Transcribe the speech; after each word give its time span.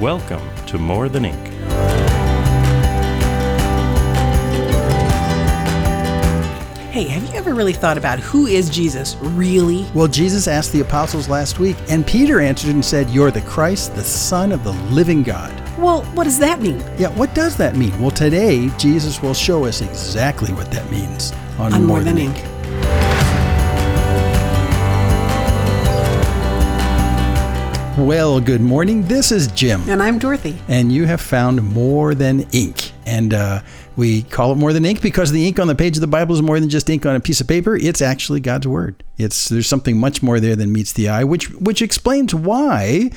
Welcome 0.00 0.48
to 0.64 0.78
More 0.78 1.10
Than 1.10 1.26
Ink. 1.26 1.46
Hey, 6.90 7.04
have 7.04 7.22
you 7.24 7.34
ever 7.34 7.52
really 7.52 7.74
thought 7.74 7.98
about 7.98 8.18
who 8.18 8.46
is 8.46 8.70
Jesus 8.70 9.16
really? 9.20 9.86
Well, 9.92 10.08
Jesus 10.08 10.48
asked 10.48 10.72
the 10.72 10.80
apostles 10.80 11.28
last 11.28 11.58
week, 11.58 11.76
and 11.90 12.06
Peter 12.06 12.40
answered 12.40 12.70
and 12.70 12.82
said, 12.82 13.10
You're 13.10 13.30
the 13.30 13.42
Christ, 13.42 13.94
the 13.94 14.02
Son 14.02 14.52
of 14.52 14.64
the 14.64 14.72
living 14.72 15.22
God. 15.22 15.52
Well, 15.78 16.02
what 16.14 16.24
does 16.24 16.38
that 16.38 16.62
mean? 16.62 16.82
Yeah, 16.96 17.08
what 17.08 17.34
does 17.34 17.58
that 17.58 17.76
mean? 17.76 18.00
Well, 18.00 18.10
today, 18.10 18.70
Jesus 18.78 19.20
will 19.20 19.34
show 19.34 19.66
us 19.66 19.82
exactly 19.82 20.54
what 20.54 20.70
that 20.70 20.90
means 20.90 21.34
on, 21.58 21.74
On 21.74 21.84
More 21.84 22.00
Than 22.00 22.16
Ink. 22.16 22.42
Well, 28.00 28.40
good 28.40 28.62
morning. 28.62 29.02
This 29.02 29.30
is 29.30 29.48
Jim. 29.48 29.82
And 29.86 30.02
I'm 30.02 30.18
Dorothy. 30.18 30.56
And 30.68 30.90
you 30.90 31.04
have 31.04 31.20
found 31.20 31.62
more 31.62 32.14
than 32.14 32.46
ink. 32.50 32.92
And 33.04 33.34
uh, 33.34 33.60
we 33.94 34.22
call 34.22 34.52
it 34.52 34.54
more 34.56 34.72
than 34.72 34.86
ink 34.86 35.02
because 35.02 35.32
the 35.32 35.46
ink 35.46 35.60
on 35.60 35.66
the 35.66 35.74
page 35.74 35.98
of 35.98 36.00
the 36.00 36.06
Bible 36.06 36.34
is 36.34 36.40
more 36.40 36.58
than 36.58 36.70
just 36.70 36.88
ink 36.88 37.04
on 37.04 37.14
a 37.14 37.20
piece 37.20 37.42
of 37.42 37.46
paper. 37.46 37.76
It's 37.76 38.00
actually 38.00 38.40
God's 38.40 38.66
word. 38.66 39.04
It's 39.18 39.50
there's 39.50 39.66
something 39.66 39.98
much 39.98 40.22
more 40.22 40.40
there 40.40 40.56
than 40.56 40.72
meets 40.72 40.94
the 40.94 41.10
eye, 41.10 41.24
which 41.24 41.50
which 41.50 41.82
explains 41.82 42.34
why 42.34 43.10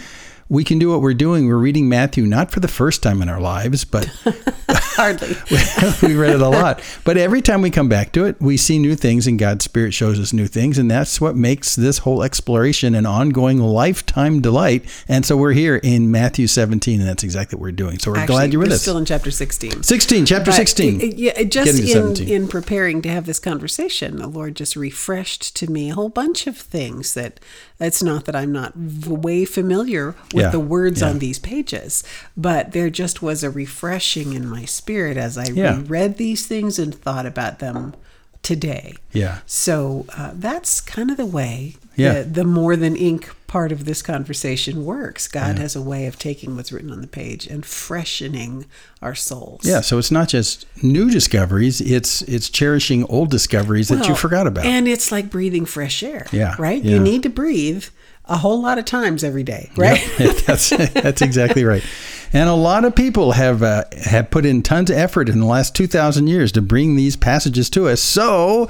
we 0.49 0.63
can 0.63 0.79
do 0.79 0.89
what 0.91 1.01
we're 1.01 1.13
doing. 1.13 1.47
We're 1.47 1.57
reading 1.57 1.89
Matthew 1.89 2.25
not 2.25 2.51
for 2.51 2.59
the 2.59 2.67
first 2.67 3.01
time 3.03 3.21
in 3.21 3.29
our 3.29 3.39
lives, 3.41 3.85
but 3.85 4.05
Hardly. 4.95 5.35
we 6.07 6.15
read 6.15 6.35
it 6.35 6.41
a 6.41 6.49
lot. 6.49 6.81
But 7.03 7.17
every 7.17 7.41
time 7.41 7.61
we 7.63 7.71
come 7.71 7.89
back 7.89 8.11
to 8.13 8.25
it, 8.25 8.39
we 8.39 8.57
see 8.57 8.77
new 8.77 8.95
things, 8.95 9.25
and 9.25 9.39
God's 9.39 9.65
Spirit 9.65 9.93
shows 9.93 10.19
us 10.19 10.33
new 10.33 10.45
things, 10.47 10.77
and 10.77 10.89
that's 10.89 11.19
what 11.19 11.35
makes 11.35 11.75
this 11.75 11.99
whole 11.99 12.21
exploration 12.21 12.93
an 12.93 13.05
ongoing 13.05 13.57
lifetime 13.59 14.39
delight. 14.39 14.85
And 15.07 15.25
so 15.25 15.35
we're 15.35 15.53
here 15.53 15.77
in 15.77 16.11
Matthew 16.11 16.45
17, 16.47 16.99
and 16.99 17.09
that's 17.09 17.23
exactly 17.23 17.57
what 17.57 17.63
we're 17.63 17.71
doing. 17.71 17.97
So 17.99 18.11
we're 18.11 18.17
Actually, 18.17 18.35
glad 18.35 18.53
you're 18.53 18.59
with 18.59 18.69
we're 18.69 18.75
us. 18.75 18.81
still 18.83 18.97
in 18.97 19.05
chapter 19.05 19.31
16. 19.31 19.81
16, 19.83 20.25
chapter 20.27 20.51
But 20.51 20.57
16. 20.57 21.01
it- 21.01 21.15
yeah, 21.17 21.43
just 21.43 21.79
in, 21.79 21.87
17. 21.87 22.27
in 22.29 22.47
preparing 22.47 23.01
to 23.01 23.09
have 23.09 23.25
this 23.25 23.39
conversation, 23.39 24.17
the 24.17 24.27
Lord 24.27 24.55
just 24.55 24.75
refreshed 24.75 25.55
to 25.55 25.71
me 25.71 25.89
a 25.89 25.95
whole 25.95 26.09
bunch 26.09 26.45
of 26.45 26.55
things 26.57 27.15
that 27.15 27.39
it's 27.79 28.03
not 28.03 28.25
that 28.25 28.35
I'm 28.35 28.51
not 28.51 28.73
way 28.77 29.43
familiar 29.45 30.15
with 30.33 30.45
Yeah, 30.45 30.49
the 30.51 30.59
words 30.59 31.01
yeah. 31.01 31.09
on 31.09 31.19
these 31.19 31.39
pages, 31.39 32.03
but 32.35 32.71
there 32.71 32.89
just 32.89 33.21
was 33.21 33.43
a 33.43 33.49
refreshing 33.49 34.33
in 34.33 34.47
my 34.47 34.65
spirit 34.65 35.17
as 35.17 35.37
I 35.37 35.45
Yeah. 35.53 35.81
read 35.85 36.17
these 36.17 36.45
things 36.45 36.79
and 36.79 36.93
thought 36.93 37.25
about 37.25 37.59
them 37.59 37.93
today. 38.41 38.95
Yeah. 39.13 39.39
So 39.45 40.05
uh, 40.17 40.31
that's 40.33 40.81
kind 40.81 41.09
of 41.09 41.15
the 41.17 41.25
way 41.25 41.75
Yeah. 41.95 42.23
the, 42.23 42.29
the 42.29 42.43
more 42.43 42.75
than 42.75 42.95
ink 42.97 43.31
part 43.47 43.71
of 43.71 43.85
this 43.85 44.01
conversation 44.01 44.83
works. 44.83 45.27
God 45.29 45.59
has 45.59 45.75
a 45.77 45.81
way 45.81 46.07
of 46.07 46.17
taking 46.19 46.55
what's 46.55 46.71
written 46.71 46.91
on 46.91 46.99
the 47.01 47.07
page 47.07 47.45
and 47.47 47.63
freshening 47.65 48.65
our 49.01 49.15
souls. 49.15 49.61
Yeah, 49.63 49.79
so 49.81 49.97
it's 49.99 50.11
not 50.11 50.27
just 50.27 50.65
new 50.81 51.09
discoveries; 51.09 51.79
it's 51.79 52.23
it's 52.23 52.49
cherishing 52.49 53.05
old 53.05 53.29
discoveries 53.29 53.87
that 53.89 54.07
you 54.07 54.15
forgot 54.15 54.47
about. 54.47 54.65
And 54.65 54.87
it's 54.87 55.11
like 55.11 55.29
breathing 55.29 55.65
fresh 55.65 56.01
air. 56.03 56.25
Yeah, 56.31 56.55
Right? 56.59 56.83
yeah. 56.83 56.93
You 56.95 56.99
need 56.99 57.21
to 57.23 57.29
breathe 57.29 57.85
a 58.25 58.37
whole 58.37 58.61
lot 58.61 58.77
of 58.77 58.85
times 58.85 59.23
every 59.23 59.43
day, 59.43 59.69
right? 59.75 60.01
Yep, 60.19 60.35
that's 60.47 60.69
that's 60.69 61.21
exactly 61.21 61.63
right. 61.63 61.83
And 62.31 62.49
a 62.49 62.53
lot 62.55 62.85
of 62.85 62.95
people 62.95 63.33
have 63.33 63.61
uh, 63.61 63.83
have 64.05 64.31
put 64.31 64.45
in 64.45 64.63
tons 64.63 64.89
of 64.89 64.97
effort 64.97 65.29
in 65.29 65.39
the 65.39 65.45
last 65.45 65.75
two 65.75 65.87
thousand 65.87 66.27
years 66.27 66.51
to 66.53 66.61
bring 66.61 66.95
these 66.95 67.15
passages 67.15 67.69
to 67.71 67.87
us. 67.87 68.01
So 68.01 68.67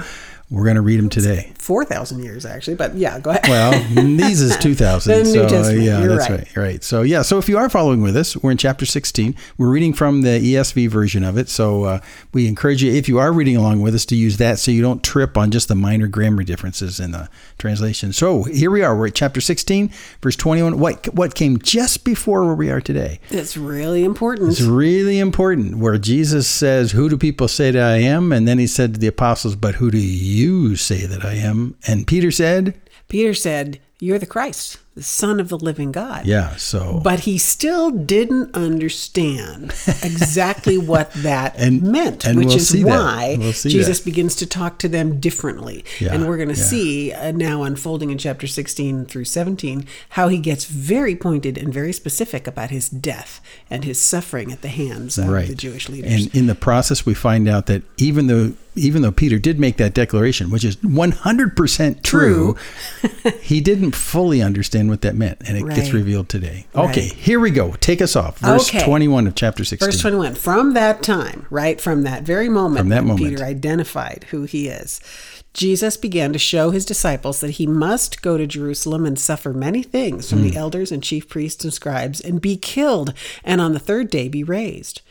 we're 0.49 0.65
going 0.65 0.75
to 0.75 0.81
read 0.81 0.99
them 0.99 1.09
today. 1.09 1.52
4,000 1.63 2.21
years, 2.21 2.45
actually. 2.45 2.75
But 2.75 2.95
yeah, 2.95 3.19
go 3.19 3.31
ahead. 3.31 3.47
Well, 3.47 3.71
these 4.05 4.41
is 4.41 4.57
2000. 4.57 5.13
The 5.13 5.23
New 5.23 5.49
so, 5.49 5.69
yeah, 5.69 6.01
you're 6.01 6.15
that's 6.17 6.29
right. 6.29 6.39
right. 6.39 6.57
Right. 6.57 6.83
So, 6.83 7.03
yeah. 7.03 7.21
So, 7.21 7.37
if 7.37 7.47
you 7.47 7.57
are 7.57 7.69
following 7.69 8.01
with 8.01 8.17
us, 8.17 8.35
we're 8.35 8.51
in 8.51 8.57
chapter 8.57 8.85
16. 8.85 9.33
We're 9.57 9.69
reading 9.69 9.93
from 9.93 10.23
the 10.23 10.39
ESV 10.41 10.89
version 10.89 11.23
of 11.23 11.37
it. 11.37 11.47
So, 11.47 11.85
uh, 11.85 11.99
we 12.33 12.47
encourage 12.47 12.83
you, 12.83 12.91
if 12.91 13.07
you 13.07 13.17
are 13.17 13.31
reading 13.31 13.55
along 13.55 13.81
with 13.81 13.95
us, 13.95 14.05
to 14.07 14.15
use 14.15 14.37
that 14.37 14.59
so 14.59 14.71
you 14.71 14.81
don't 14.81 15.03
trip 15.03 15.37
on 15.37 15.51
just 15.51 15.69
the 15.69 15.75
minor 15.75 16.07
grammar 16.07 16.43
differences 16.43 16.99
in 16.99 17.11
the 17.11 17.29
translation. 17.57 18.11
So, 18.11 18.43
here 18.43 18.69
we 18.69 18.81
are. 18.81 18.95
We're 18.95 19.07
at 19.07 19.15
chapter 19.15 19.39
16, 19.39 19.89
verse 20.21 20.35
21. 20.35 20.77
What, 20.77 21.13
what 21.13 21.33
came 21.33 21.59
just 21.59 22.03
before 22.03 22.43
where 22.45 22.55
we 22.55 22.69
are 22.71 22.81
today? 22.81 23.21
It's 23.29 23.55
really 23.55 24.03
important. 24.03 24.51
It's 24.51 24.61
really 24.61 25.17
important 25.19 25.77
where 25.77 25.97
Jesus 25.97 26.45
says, 26.45 26.91
Who 26.91 27.07
do 27.07 27.17
people 27.17 27.47
say 27.47 27.71
that 27.71 27.83
I 27.83 27.97
am? 27.97 28.33
And 28.33 28.45
then 28.45 28.59
he 28.59 28.67
said 28.67 28.95
to 28.95 28.99
the 28.99 29.07
apostles, 29.07 29.55
But 29.55 29.75
who 29.75 29.91
do 29.91 29.97
you 29.97 30.75
say 30.75 31.05
that 31.05 31.23
I 31.23 31.35
am? 31.35 31.52
And 31.87 32.07
Peter 32.07 32.31
said, 32.31 32.79
Peter 33.07 33.33
said, 33.33 33.79
You're 33.99 34.19
the 34.19 34.25
Christ, 34.25 34.79
the 34.95 35.03
Son 35.03 35.39
of 35.39 35.49
the 35.49 35.57
living 35.57 35.91
God. 35.91 36.25
Yeah. 36.25 36.55
So, 36.55 36.99
But 37.03 37.21
he 37.21 37.37
still 37.37 37.91
didn't 37.91 38.55
understand 38.55 39.73
exactly 40.03 40.77
what 40.91 41.11
that 41.13 41.55
And- 41.57 41.81
meant, 41.83 42.25
and 42.25 42.37
which 42.37 42.47
we'll 42.47 42.57
is 42.57 42.69
see 42.69 42.83
why 42.83 43.35
We'll 43.39 43.53
see 43.53 43.69
Jesus 43.69 43.99
that. 43.99 44.05
begins 44.05 44.35
to 44.37 44.45
talk 44.45 44.79
to 44.79 44.87
them 44.87 45.19
differently. 45.19 45.83
Yeah, 45.99 46.13
and 46.13 46.27
we're 46.27 46.37
going 46.37 46.49
to 46.49 46.55
yeah. 46.55 46.63
see 46.63 47.11
uh, 47.13 47.31
now 47.31 47.63
unfolding 47.63 48.09
in 48.09 48.17
chapter 48.17 48.47
16 48.47 49.05
through 49.05 49.25
17 49.25 49.85
how 50.09 50.27
he 50.27 50.37
gets 50.39 50.65
very 50.65 51.15
pointed 51.15 51.57
and 51.57 51.73
very 51.73 51.93
specific 51.93 52.47
about 52.47 52.69
his 52.71 52.89
death 52.89 53.41
and 53.69 53.83
his 53.83 53.99
suffering 54.01 54.51
at 54.51 54.61
the 54.61 54.69
hands 54.69 55.17
of 55.17 55.27
right. 55.29 55.47
the 55.47 55.55
Jewish 55.55 55.87
leaders. 55.89 56.11
And 56.25 56.35
in 56.35 56.47
the 56.47 56.55
process, 56.55 57.05
we 57.05 57.13
find 57.13 57.47
out 57.47 57.67
that 57.67 57.83
even 57.97 58.27
though 58.27 58.53
even 58.75 59.01
though 59.01 59.11
Peter 59.11 59.37
did 59.39 59.59
make 59.59 59.77
that 59.77 59.93
declaration, 59.93 60.49
which 60.49 60.63
is 60.63 60.75
100% 60.77 62.01
true, 62.03 62.55
he 63.41 63.61
didn't 63.61 63.93
fully 63.95 64.41
understand 64.41 64.89
what 64.89 65.01
that 65.01 65.15
meant. 65.15 65.37
And 65.47 65.57
it 65.57 65.75
gets 65.75 65.91
revealed 65.93 66.29
today. 66.29 66.65
Okay, 66.75 67.01
Right. 67.09 67.13
here 67.13 67.39
we 67.39 67.51
go. 67.51 67.73
Take 67.79 68.01
us 68.01 68.15
off. 68.15 68.39
Verse 68.39 68.69
Okay. 68.69 68.83
21 68.83 69.27
of 69.27 69.35
chapter 69.35 69.63
16. 69.63 69.85
Verse 69.85 70.01
21 70.01 70.35
From 70.35 70.73
that 70.73 71.03
time, 71.03 71.45
right? 71.49 71.79
From 71.79 72.03
that 72.03 72.23
very 72.23 72.49
moment, 72.49 72.79
From 72.79 72.89
that 72.89 73.03
moment. 73.03 73.29
Peter 73.29 73.43
identified 73.43 74.25
who 74.31 74.43
he 74.43 74.67
is, 74.67 74.99
Jesus 75.53 75.97
began 75.97 76.33
to 76.33 76.39
show 76.39 76.71
his 76.71 76.83
disciples 76.83 77.39
that 77.41 77.51
he 77.51 77.67
must 77.67 78.23
go 78.23 78.37
to 78.37 78.47
Jerusalem 78.47 79.05
and 79.05 79.19
suffer 79.19 79.53
many 79.53 79.83
things 79.83 80.27
from 80.29 80.39
Hmm. 80.39 80.49
the 80.49 80.55
elders 80.55 80.91
and 80.91 81.03
chief 81.03 81.29
priests 81.29 81.63
and 81.63 81.71
scribes 81.71 82.19
and 82.19 82.41
be 82.41 82.57
killed, 82.57 83.13
and 83.43 83.61
on 83.61 83.73
the 83.73 83.79
third 83.79 84.09
day 84.09 84.27
be 84.27 84.43
raised. 84.43 85.01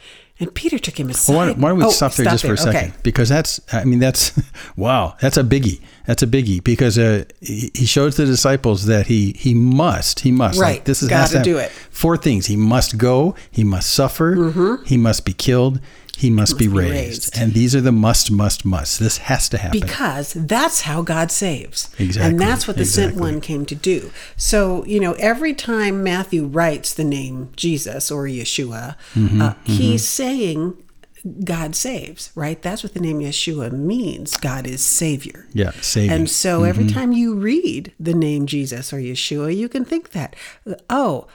And 0.42 0.54
Peter 0.54 0.78
took 0.78 0.98
him 0.98 1.08
aside. 1.10 1.32
Well, 1.32 1.38
why, 1.38 1.47
don't- 1.47 1.58
why 1.60 1.69
don't 1.70 1.78
we 1.78 1.84
Oh, 1.84 1.91
stop 1.91 2.12
there 2.14 2.26
just 2.26 2.44
for 2.44 2.53
a 2.54 2.58
second? 2.58 2.76
Okay. 2.91 2.92
Because 3.03 3.28
that's, 3.28 3.60
I 3.72 3.84
mean, 3.84 3.98
that's, 4.00 4.32
wow, 4.76 5.16
that's 5.20 5.36
a 5.36 5.44
biggie. 5.44 5.80
That's 6.06 6.22
a 6.22 6.26
biggie 6.26 6.62
because 6.64 6.98
uh, 6.98 7.25
he 7.41 7.70
he 7.75 7.86
shows 7.86 8.16
the 8.16 8.26
disciples 8.26 8.86
that 8.86 9.06
he 9.06 9.34
he 9.38 9.54
must, 9.54 10.20
he 10.20 10.32
must. 10.32 10.60
Right. 10.60 10.75
Like, 10.78 10.84
this 10.84 11.00
is 11.00 11.08
Gotta 11.08 11.20
has 11.20 11.31
to 11.31 11.42
do 11.44 11.58
it. 11.58 11.70
Mm-hmm. 11.70 11.91
Four 11.92 12.16
things: 12.16 12.47
he 12.47 12.56
must 12.56 12.98
go, 12.98 13.36
he 13.52 13.62
must 13.62 13.88
suffer, 13.94 14.81
he 14.84 14.97
must 14.97 15.25
be 15.25 15.32
killed, 15.32 15.81
he 16.17 16.31
must, 16.31 16.59
be, 16.59 16.67
be 16.69 16.73
raised. 16.75 16.93
raised. 17.34 17.39
And 17.39 17.53
these 17.55 17.75
are 17.75 17.81
the 17.81 17.91
must, 17.93 18.31
must, 18.31 18.65
must. 18.65 19.00
This 19.00 19.19
has 19.19 19.49
to 19.49 19.59
happen. 19.59 19.81
Because 19.81 20.34
that's 20.34 20.83
how 20.83 21.03
God 21.03 21.31
saves. 21.31 21.91
Exactly, 21.99 22.31
And 22.31 22.41
that's 22.41 22.69
what 22.69 22.77
the 22.77 22.84
sent 22.84 23.17
one 23.17 23.41
came 23.41 23.65
to 23.67 23.75
do. 23.75 24.11
So, 24.37 24.84
you 24.84 25.00
know, 25.00 25.15
every 25.15 25.55
time 25.55 26.03
Matthew 26.03 26.45
writes 26.45 26.94
the 26.94 27.05
name 27.05 27.50
Jesus 27.56 28.11
or 28.11 28.25
Yeshua, 28.25 28.97
Mm-hmm, 29.14 29.43
uh, 29.43 29.55
he's 29.64 30.06
saying 30.06 30.76
God 31.44 31.75
saves, 31.76 32.31
right? 32.35 32.61
That's 32.61 32.82
what 32.82 32.94
the 32.94 33.00
name 33.00 33.20
Yeshua 33.20 33.70
means. 33.73 34.37
God 34.37 34.67
is 34.67 34.82
Savior. 34.82 35.47
Yeah, 35.53 35.70
saving. 35.81 36.11
And 36.11 36.31
so 36.31 36.65
every 36.65 36.85
Mm-hmm. 36.85 36.94
time 36.94 37.12
you 37.12 37.35
read 37.37 37.93
the 38.00 38.15
name 38.15 38.47
Jesus 38.47 38.93
or 38.93 38.97
Yeshua, 38.99 39.56
you 39.56 39.69
can 39.69 39.85
think 39.85 40.11
that, 40.11 40.35
oh, 40.91 41.26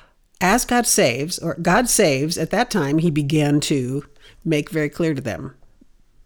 as 0.41 0.65
God 0.65 0.85
saves, 0.85 1.39
or 1.39 1.55
God 1.55 1.89
saves, 1.89 2.37
at 2.37 2.51
that 2.51 2.69
time, 2.69 2.99
he 2.99 3.09
began 3.09 3.59
to 3.61 4.05
make 4.45 4.69
very 4.69 4.89
clear 4.89 5.13
to 5.13 5.21
them 5.21 5.55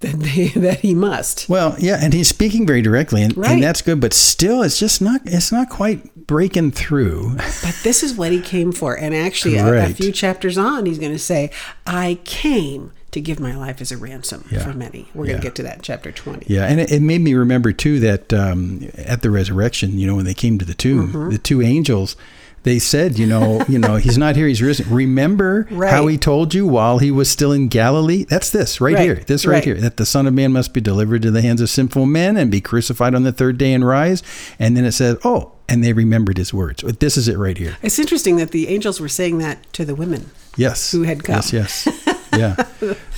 that, 0.01 0.19
they, 0.19 0.47
that 0.55 0.79
he 0.81 0.93
must. 0.93 1.47
Well, 1.49 1.75
yeah, 1.79 1.99
and 2.01 2.13
he's 2.13 2.27
speaking 2.27 2.65
very 2.65 2.81
directly, 2.81 3.21
and, 3.23 3.35
Right. 3.37 3.51
and 3.51 3.63
that's 3.63 3.81
good. 3.81 3.99
But 3.99 4.13
still, 4.13 4.61
it's 4.63 4.79
just 4.79 5.01
not. 5.01 5.21
It's 5.25 5.51
not 5.51 5.69
quite 5.69 6.27
breaking 6.27 6.71
through. 6.71 7.35
But 7.63 7.79
this 7.83 8.01
is 8.03 8.13
what 8.15 8.31
he 8.31 8.41
came 8.41 8.71
for. 8.71 8.97
And 8.97 9.13
actually, 9.13 9.57
a, 9.57 9.85
a 9.85 9.89
few 9.89 10.11
chapters 10.11 10.57
on, 10.57 10.85
he's 10.85 10.97
going 10.99 11.11
to 11.11 11.19
say, 11.19 11.51
I 11.85 12.19
came 12.23 12.91
to 13.11 13.19
give 13.19 13.39
my 13.41 13.53
life 13.55 13.81
as 13.81 13.91
a 13.91 13.97
ransom 13.97 14.45
Yeah. 14.49 14.63
for 14.63 14.73
many. 14.73 15.09
We're 15.13 15.25
going 15.25 15.37
to 15.37 15.43
get 15.43 15.53
to 15.55 15.63
that 15.63 15.75
in 15.77 15.81
chapter 15.81 16.11
20. 16.13 16.45
Yeah, 16.47 16.65
and 16.65 16.79
it, 16.79 16.91
it 16.91 17.01
made 17.01 17.19
me 17.21 17.33
remember 17.33 17.73
too 17.73 17.99
that 17.99 18.31
um, 18.33 18.89
at 18.95 19.21
the 19.21 19.29
resurrection, 19.29 19.99
you 19.99 20.07
know, 20.07 20.15
when 20.15 20.23
they 20.25 20.33
came 20.33 20.57
to 20.59 20.65
the 20.65 20.73
tomb, 20.73 21.09
Mm-hmm. 21.09 21.29
the 21.31 21.37
two 21.37 21.61
angels 21.61 22.15
They 22.63 22.77
said, 22.77 23.17
you 23.17 23.25
know, 23.25 23.63
you 23.67 23.79
know, 23.79 23.95
he's 23.95 24.17
not 24.17 24.35
here, 24.35 24.47
he's 24.47 24.61
risen. 24.61 24.87
Remember 24.93 25.67
Right. 25.71 25.89
how 25.91 26.05
he 26.07 26.17
told 26.17 26.53
you 26.53 26.67
while 26.67 26.99
he 26.99 27.09
was 27.09 27.29
still 27.29 27.51
in 27.51 27.67
Galilee? 27.69 28.23
That's 28.25 28.49
this 28.51 28.79
right, 28.79 28.93
Right, 28.93 29.03
here. 29.03 29.15
This 29.15 29.45
right, 29.45 29.55
right. 29.55 29.63
here. 29.63 29.75
That 29.81 29.97
the 29.97 30.05
Son 30.05 30.27
of 30.27 30.33
Man 30.33 30.51
must 30.51 30.73
be 30.73 30.79
delivered 30.81 31.23
to 31.23 31.31
the 31.31 31.41
hands 31.41 31.59
of 31.61 31.69
sinful 31.69 32.05
men 32.05 32.37
and 32.37 32.51
be 32.51 32.61
crucified 32.61 33.15
on 33.15 33.23
the 33.23 33.31
third 33.31 33.57
day 33.57 33.73
and 33.73 33.85
rise. 33.85 34.21
And 34.59 34.77
then 34.77 34.85
it 34.85 34.91
says, 34.91 35.17
oh, 35.23 35.53
and 35.67 35.83
they 35.83 35.93
remembered 35.93 36.37
his 36.37 36.53
words. 36.53 36.83
This 36.99 37.17
is 37.17 37.27
it 37.27 37.37
right 37.37 37.57
here. 37.57 37.77
It's 37.81 37.97
interesting 37.97 38.35
that 38.35 38.51
the 38.51 38.67
angels 38.67 38.99
were 38.99 39.07
saying 39.09 39.39
that 39.39 39.71
to 39.73 39.83
the 39.85 39.95
women. 39.95 40.29
Yes. 40.55 40.91
Who 40.91 41.03
had 41.03 41.23
come. 41.23 41.35
Yes, 41.35 41.53
yes. 41.53 42.07
yeah. 42.33 42.55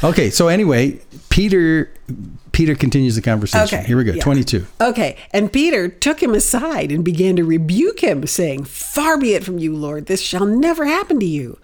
Okay, 0.04 0.30
so 0.30 0.48
anyway, 0.48 1.00
Peter 1.30 1.92
Peter 2.52 2.76
continues 2.76 3.16
the 3.16 3.22
conversation. 3.22 3.80
Okay, 3.80 3.88
Here 3.88 3.98
we 3.98 4.04
go. 4.04 4.14
yeah. 4.14 4.22
22. 4.22 4.66
Okay, 4.80 5.18
and 5.32 5.52
Peter 5.52 5.88
took 5.90 6.22
him 6.22 6.34
aside 6.34 6.92
and 6.92 7.04
began 7.04 7.36
to 7.36 7.44
rebuke 7.44 8.02
him, 8.02 8.26
saying, 8.28 8.66
Far 8.66 9.18
be 9.18 9.34
it 9.34 9.44
from 9.44 9.58
you, 9.58 9.76
Lord, 9.76 10.06
this 10.06 10.22
shall 10.22 10.46
never 10.46 10.86
happen 10.86 11.20
to 11.20 11.26
you. 11.26 11.58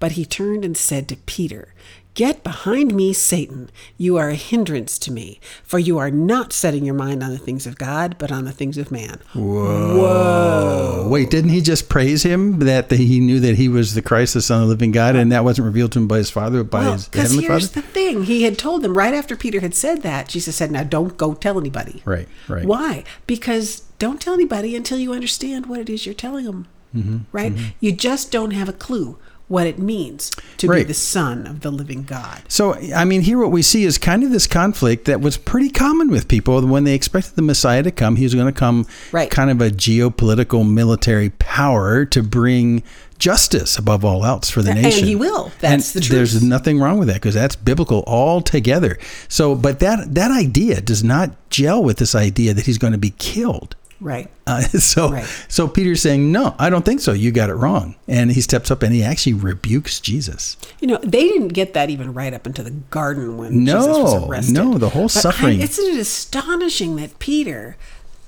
But 0.00 0.12
he 0.12 0.24
turned 0.26 0.64
and 0.64 0.76
said 0.76 1.08
to 1.08 1.16
Peter, 1.16 1.72
Get 2.14 2.44
behind 2.44 2.94
me, 2.94 3.14
Satan. 3.14 3.70
You 3.96 4.18
are 4.18 4.28
a 4.28 4.34
hindrance 4.34 4.98
to 4.98 5.10
me, 5.10 5.40
for 5.62 5.78
you 5.78 5.96
are 5.96 6.10
not 6.10 6.52
setting 6.52 6.84
your 6.84 6.94
mind 6.94 7.22
on 7.22 7.30
the 7.30 7.38
things 7.38 7.66
of 7.66 7.78
God, 7.78 8.16
but 8.18 8.30
on 8.30 8.44
the 8.44 8.52
things 8.52 8.76
of 8.76 8.92
man. 8.92 9.18
Whoa. 9.32 11.06
Wait, 11.08 11.30
didn't 11.30 11.50
he 11.50 11.60
just 11.60 11.88
praise 11.88 12.22
him 12.22 12.58
that 12.60 12.90
he 12.90 13.18
knew 13.20 13.40
that 13.40 13.56
he 13.56 13.68
was 13.68 13.94
the 13.94 14.02
Christ, 14.02 14.34
the 14.34 14.42
Son 14.42 14.60
of 14.62 14.68
the 14.68 14.74
living 14.74 14.92
God, 14.92 15.16
and 15.16 15.32
that 15.32 15.44
wasn't 15.44 15.66
revealed 15.66 15.92
to 15.92 16.00
him 16.00 16.08
by 16.08 16.18
his 16.18 16.30
Father, 16.30 16.62
but 16.62 16.70
by 16.70 16.80
Well, 16.84 16.92
his 16.94 17.08
heavenly 17.12 17.44
here's 17.44 17.68
Father? 17.70 17.80
the 17.86 17.92
thing. 17.92 18.24
He 18.24 18.42
had 18.42 18.58
told 18.58 18.82
them 18.82 18.94
right 18.94 19.14
after 19.14 19.36
Peter 19.36 19.60
had 19.60 19.74
said 19.74 20.02
that, 20.02 20.28
Jesus 20.28 20.56
said, 20.56 20.70
Now 20.70 20.82
don't 20.84 21.16
go 21.16 21.34
tell 21.34 21.58
anybody. 21.58 22.02
Right, 22.04 22.28
right. 22.48 22.66
Why? 22.66 23.04
Because 23.26 23.80
don't 23.98 24.20
tell 24.20 24.34
anybody 24.34 24.76
until 24.76 24.98
you 24.98 25.12
understand 25.12 25.66
what 25.66 25.80
it 25.80 25.88
is 25.88 26.04
you're 26.06 26.14
telling 26.14 26.44
them. 26.44 26.66
Mm-hmm, 26.94 27.18
right? 27.32 27.54
You 27.80 27.92
just 27.92 28.30
don't 28.30 28.50
have 28.50 28.68
a 28.68 28.72
clue 28.74 29.18
what 29.52 29.66
it 29.66 29.78
means 29.78 30.30
to 30.56 30.66
be 30.68 30.82
the 30.82 30.94
son 30.94 31.46
of 31.46 31.60
the 31.60 31.70
living 31.70 32.02
God. 32.02 32.42
So, 32.48 32.74
I 32.94 33.04
mean, 33.04 33.20
here 33.20 33.38
what 33.38 33.50
we 33.52 33.62
see 33.62 33.84
is 33.84 33.98
kind 33.98 34.24
of 34.24 34.30
this 34.30 34.46
conflict 34.46 35.04
that 35.04 35.20
was 35.20 35.36
pretty 35.36 35.68
common 35.70 36.08
with 36.08 36.26
people 36.26 36.60
when 36.66 36.84
they 36.84 36.94
expected 36.94 37.36
the 37.36 37.42
Messiah 37.42 37.82
to 37.82 37.90
come. 37.90 38.16
He 38.16 38.24
was 38.24 38.34
going 38.34 38.46
to 38.52 38.58
come 38.58 38.86
Right. 39.12 39.30
kind 39.30 39.50
of 39.50 39.60
a 39.60 39.70
geopolitical 39.70 40.68
military 40.68 41.30
power 41.30 42.04
to 42.06 42.22
bring 42.22 42.82
justice 43.18 43.78
above 43.78 44.04
all 44.04 44.24
else 44.24 44.50
for 44.50 44.62
the 44.62 44.70
And 44.72 44.82
nation. 44.82 45.06
he 45.06 45.14
will. 45.14 45.52
That's 45.60 45.94
and 45.94 46.02
the 46.04 46.08
There's 46.08 46.42
nothing 46.42 46.80
wrong 46.80 46.98
with 46.98 47.06
that 47.08 47.14
because 47.14 47.34
that's 47.34 47.54
biblical 47.54 48.02
altogether. 48.06 48.98
So, 49.28 49.54
but 49.54 49.78
that 49.80 50.14
that 50.14 50.30
idea 50.32 50.80
does 50.80 51.04
not 51.04 51.30
gel 51.50 51.84
with 51.84 51.98
this 51.98 52.14
idea 52.14 52.52
that 52.54 52.66
he's 52.66 52.78
going 52.78 52.94
to 52.94 52.98
be 52.98 53.10
killed. 53.18 53.76
Right. 54.02 54.28
Uh, 54.46 54.60
so, 54.62 55.10
Right. 55.12 55.24
so 55.48 55.68
Peter's 55.68 56.02
saying, 56.02 56.32
"No, 56.32 56.54
I 56.58 56.68
don't 56.70 56.84
think 56.84 57.00
so. 57.00 57.12
You 57.12 57.30
got 57.30 57.50
it 57.50 57.54
wrong." 57.54 57.94
And 58.08 58.32
he 58.32 58.40
steps 58.40 58.70
up 58.70 58.82
and 58.82 58.92
he 58.92 59.02
actually 59.04 59.34
rebukes 59.34 60.00
Jesus. 60.00 60.56
You 60.80 60.88
know, 60.88 60.98
they 61.04 61.28
didn't 61.28 61.48
get 61.48 61.72
that 61.74 61.88
even 61.88 62.12
right 62.12 62.34
up 62.34 62.46
into 62.46 62.62
the 62.64 62.72
garden 62.72 63.38
when 63.38 63.62
No, 63.64 63.78
Jesus 63.78 63.98
was 63.98 64.28
arrested. 64.28 64.54
no, 64.54 64.78
the 64.78 64.88
whole 64.90 65.04
But 65.04 65.16
I- 65.16 65.20
suffering. 65.20 65.60
isn't 65.60 65.84
it 65.94 65.98
astonishing 66.00 66.96
that 66.96 67.18
Peter 67.20 67.76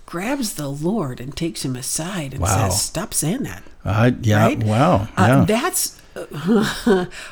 grabs 0.07 0.53
the 0.55 0.69
Lord 0.69 1.21
and 1.21 1.37
takes 1.37 1.65
him 1.65 1.75
aside 1.75 2.33
and 2.35 2.43
Wow. 2.43 2.69
says, 2.71 2.81
"Stop 2.81 3.13
saying 3.13 3.43
that." 3.43 3.65
Uh, 3.85 4.13
yeah. 4.23 4.45
right? 4.45 4.63
Wow. 4.63 5.09
Uh, 5.17 5.27
Yeah. 5.27 5.45
that's 5.47 5.97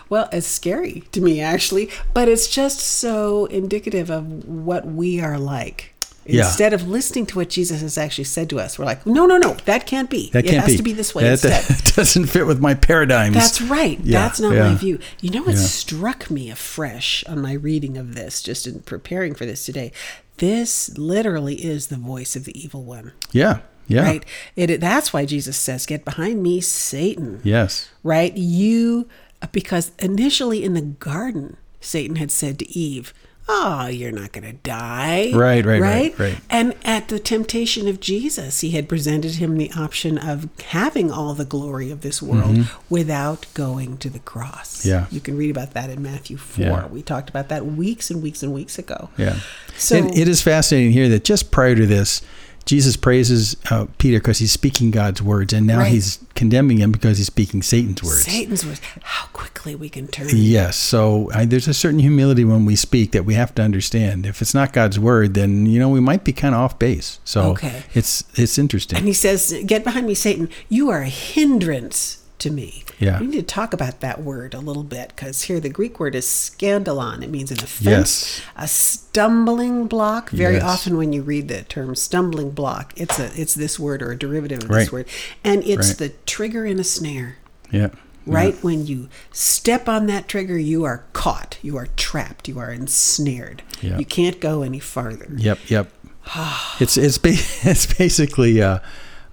well, 0.08 0.28
it's 0.32 0.46
scary 0.46 1.04
to 1.12 1.20
me 1.20 1.40
actually, 1.40 1.88
but 2.14 2.28
it's 2.28 2.48
just 2.48 2.80
so 2.80 3.44
indicative 3.46 4.10
of 4.10 4.44
what 4.48 4.84
we 4.86 5.20
are 5.20 5.38
like. 5.38 5.91
Yeah. 6.24 6.44
Instead 6.46 6.72
of 6.72 6.88
listening 6.88 7.26
to 7.26 7.36
what 7.36 7.48
Jesus 7.48 7.80
has 7.80 7.98
actually 7.98 8.24
said 8.24 8.48
to 8.50 8.60
us, 8.60 8.78
we're 8.78 8.84
like, 8.84 9.04
no, 9.06 9.26
no, 9.26 9.38
no, 9.38 9.54
that 9.64 9.86
can't 9.86 10.08
be. 10.08 10.30
that 10.30 10.44
it 10.44 10.50
can't 10.50 10.62
has 10.62 10.72
be. 10.72 10.76
to 10.76 10.82
be 10.82 10.92
this 10.92 11.14
way 11.14 11.24
That, 11.24 11.32
instead. 11.32 11.62
that 11.64 11.92
doesn't 11.96 12.26
fit 12.26 12.46
with 12.46 12.60
my 12.60 12.74
paradigms. 12.74 13.34
That's 13.34 13.60
right. 13.60 13.98
Yeah, 14.00 14.20
That's 14.20 14.38
not 14.40 14.54
yeah. 14.54 14.68
my 14.68 14.74
view. 14.74 14.98
You 15.20 15.30
know 15.30 15.42
what 15.42 15.58
struck 15.58 16.30
me 16.30 16.50
afresh 16.50 17.24
on 17.26 17.40
my 17.40 17.54
reading 17.54 17.96
of 17.96 18.14
this, 18.14 18.42
just 18.42 18.66
in 18.66 18.80
preparing 18.80 19.34
for 19.34 19.46
this 19.46 19.66
today? 19.66 19.90
This 20.38 20.96
literally 20.96 21.56
is 21.64 21.88
the 21.88 21.96
voice 21.96 22.36
of 22.36 22.44
the 22.44 22.58
evil 22.58 22.84
one. 22.84 23.12
Yeah. 23.32 23.60
Yeah. 23.88 24.04
Right? 24.04 24.24
It, 24.56 24.80
that's 24.80 25.12
why 25.12 25.26
Jesus 25.26 25.56
says, 25.56 25.86
Get 25.86 26.04
behind 26.04 26.42
me, 26.42 26.60
Satan. 26.60 27.40
Yes. 27.42 27.90
Right? 28.02 28.34
You, 28.36 29.08
because 29.50 29.90
initially 29.98 30.64
in 30.64 30.74
the 30.74 30.80
garden, 30.80 31.56
Satan 31.80 32.16
had 32.16 32.30
said 32.30 32.58
to 32.60 32.78
Eve, 32.78 33.12
Oh, 33.54 33.86
you're 33.86 34.12
not 34.12 34.32
going 34.32 34.44
to 34.44 34.54
die. 34.54 35.30
Right, 35.34 35.64
right, 35.64 35.80
right, 35.80 36.18
right. 36.18 36.38
And 36.48 36.74
at 36.84 37.08
the 37.08 37.18
temptation 37.18 37.86
of 37.86 38.00
Jesus, 38.00 38.60
he 38.60 38.70
had 38.70 38.88
presented 38.88 39.34
him 39.34 39.58
the 39.58 39.70
option 39.76 40.16
of 40.16 40.48
having 40.62 41.10
all 41.10 41.34
the 41.34 41.44
glory 41.44 41.90
of 41.90 42.00
this 42.00 42.22
world 42.22 42.66
without 42.88 43.46
going 43.52 43.98
to 43.98 44.08
the 44.08 44.18
cross. 44.20 44.78
Mm-hmm. 44.80 44.88
Yeah. 44.88 45.06
You 45.10 45.20
can 45.20 45.36
read 45.36 45.50
about 45.50 45.72
that 45.74 45.90
in 45.90 46.02
Matthew 46.02 46.38
4. 46.38 46.64
Yeah. 46.64 46.86
We 46.86 47.02
talked 47.02 47.28
about 47.28 47.48
that 47.50 47.66
weeks 47.66 48.10
and 48.10 48.22
weeks 48.22 48.42
and 48.42 48.54
weeks 48.54 48.78
ago. 48.78 49.10
Yeah. 49.18 49.36
So- 49.76 49.96
and 49.96 50.16
it 50.16 50.28
is 50.28 50.40
fascinating 50.40 50.92
here 50.92 51.08
that 51.10 51.24
just 51.24 51.50
prior 51.50 51.74
to 51.74 51.86
this, 51.86 52.22
Jesus 52.64 52.96
praises 52.96 53.56
uh, 53.70 53.86
Peter 53.98 54.18
because 54.18 54.38
he's 54.38 54.52
speaking 54.52 54.90
God's 54.90 55.20
words, 55.20 55.52
and 55.52 55.66
now 55.66 55.78
Right. 55.80 55.92
he's 55.92 56.18
condemning 56.34 56.78
him 56.78 56.92
because 56.92 57.18
he's 57.18 57.26
speaking 57.26 57.60
Satan's 57.62 58.02
words. 58.02 58.22
Satan's 58.22 58.64
words. 58.64 58.80
How 59.02 59.26
quickly 59.32 59.74
we 59.74 59.88
can 59.88 60.06
turn. 60.06 60.28
Yes. 60.32 60.76
So 60.76 61.30
I, 61.34 61.44
there's 61.44 61.68
a 61.68 61.74
certain 61.74 61.98
humility 61.98 62.44
when 62.44 62.64
we 62.64 62.76
speak 62.76 63.12
that 63.12 63.24
we 63.24 63.34
have 63.34 63.54
to 63.56 63.62
understand. 63.62 64.26
If 64.26 64.40
it's 64.40 64.54
not 64.54 64.72
God's 64.72 64.98
word, 64.98 65.34
then 65.34 65.66
you 65.66 65.78
know 65.78 65.88
we 65.88 66.00
might 66.00 66.24
be 66.24 66.32
kind 66.32 66.54
of 66.54 66.60
off 66.60 66.78
base. 66.78 67.18
So 67.24 67.50
Okay. 67.50 67.82
it's 67.94 68.24
it's 68.34 68.58
interesting. 68.58 68.98
And 68.98 69.06
he 69.06 69.12
says, 69.12 69.54
Get 69.66 69.84
behind 69.84 70.06
me, 70.06 70.14
Satan. 70.14 70.48
You 70.68 70.88
are 70.90 71.02
a 71.02 71.08
hindrance 71.08 72.21
to 72.42 72.50
me. 72.50 72.84
Yeah. 72.98 73.18
We 73.20 73.26
need 73.26 73.36
to 73.36 73.42
talk 73.42 73.72
about 73.72 74.00
that 74.00 74.22
word 74.22 74.54
a 74.54 74.60
little 74.60 74.82
bit 74.84 75.08
because 75.16 75.42
here 75.42 75.58
the 75.60 75.68
Greek 75.68 75.98
word 75.98 76.14
is 76.14 76.24
scandalon. 76.26 77.22
It 77.22 77.30
means 77.30 77.50
an 77.50 77.58
offense, 77.58 77.82
Yes. 77.84 78.40
a 78.56 78.68
stumbling 78.68 79.86
block. 79.88 80.30
Very 80.30 80.54
Yes. 80.54 80.62
often 80.62 80.96
when 80.96 81.12
you 81.12 81.22
read 81.22 81.48
the 81.48 81.62
term 81.62 81.94
stumbling 81.94 82.50
block, 82.50 82.92
it's 82.96 83.18
a 83.18 83.30
it's 83.40 83.54
this 83.54 83.78
word 83.78 84.02
or 84.02 84.12
a 84.12 84.18
derivative 84.18 84.64
of 84.64 84.70
Right. 84.70 84.80
this 84.80 84.92
word. 84.92 85.06
And 85.44 85.62
it's 85.64 85.88
Right. 85.88 85.98
the 85.98 86.08
trigger 86.26 86.64
in 86.66 86.78
a 86.78 86.84
snare. 86.84 87.36
yeah. 87.70 87.88
Right? 88.24 88.54
When 88.62 88.86
you 88.86 89.08
step 89.32 89.88
on 89.88 90.06
that 90.06 90.28
trigger, 90.28 90.56
you 90.56 90.84
are 90.84 91.02
caught. 91.12 91.56
You 91.60 91.76
are 91.76 91.88
trapped. 91.96 92.46
You 92.46 92.60
are 92.60 92.70
ensnared. 92.70 93.62
Yeah. 93.80 93.98
You 93.98 94.04
can't 94.04 94.38
go 94.38 94.62
any 94.62 94.78
farther. 94.78 95.26
Yep, 95.36 95.58
yep. 95.68 95.90
it's 96.80 96.96
it's 96.96 97.18
ba- 97.18 97.30
it's 97.64 97.86
basically 97.86 98.62
uh, 98.62 98.78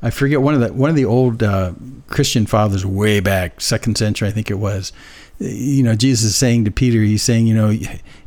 I 0.01 0.10
forget 0.10 0.42
one 0.42 0.54
of 0.54 0.62
the 0.62 0.74
one 0.74 0.90
of 0.90 0.96
the 0.96 1.06
old 1.06 1.44
uh, 1.44 1.74
Christian 2.07 2.46
fathers 2.46 2.86
way 2.86 3.19
back 3.19 3.62
second 3.62 3.98
century 3.98 4.28
I 4.28 4.31
think 4.31 4.50
it 4.50 4.56
was. 4.56 4.92
You 5.39 5.84
know, 5.84 5.96
Jesus 5.96 6.25
is 6.32 6.36
saying 6.36 6.65
to 6.65 6.72
Peter, 6.72 7.00
he's 7.00 7.24
saying, 7.24 7.48
you 7.48 7.56
know, 7.56 7.74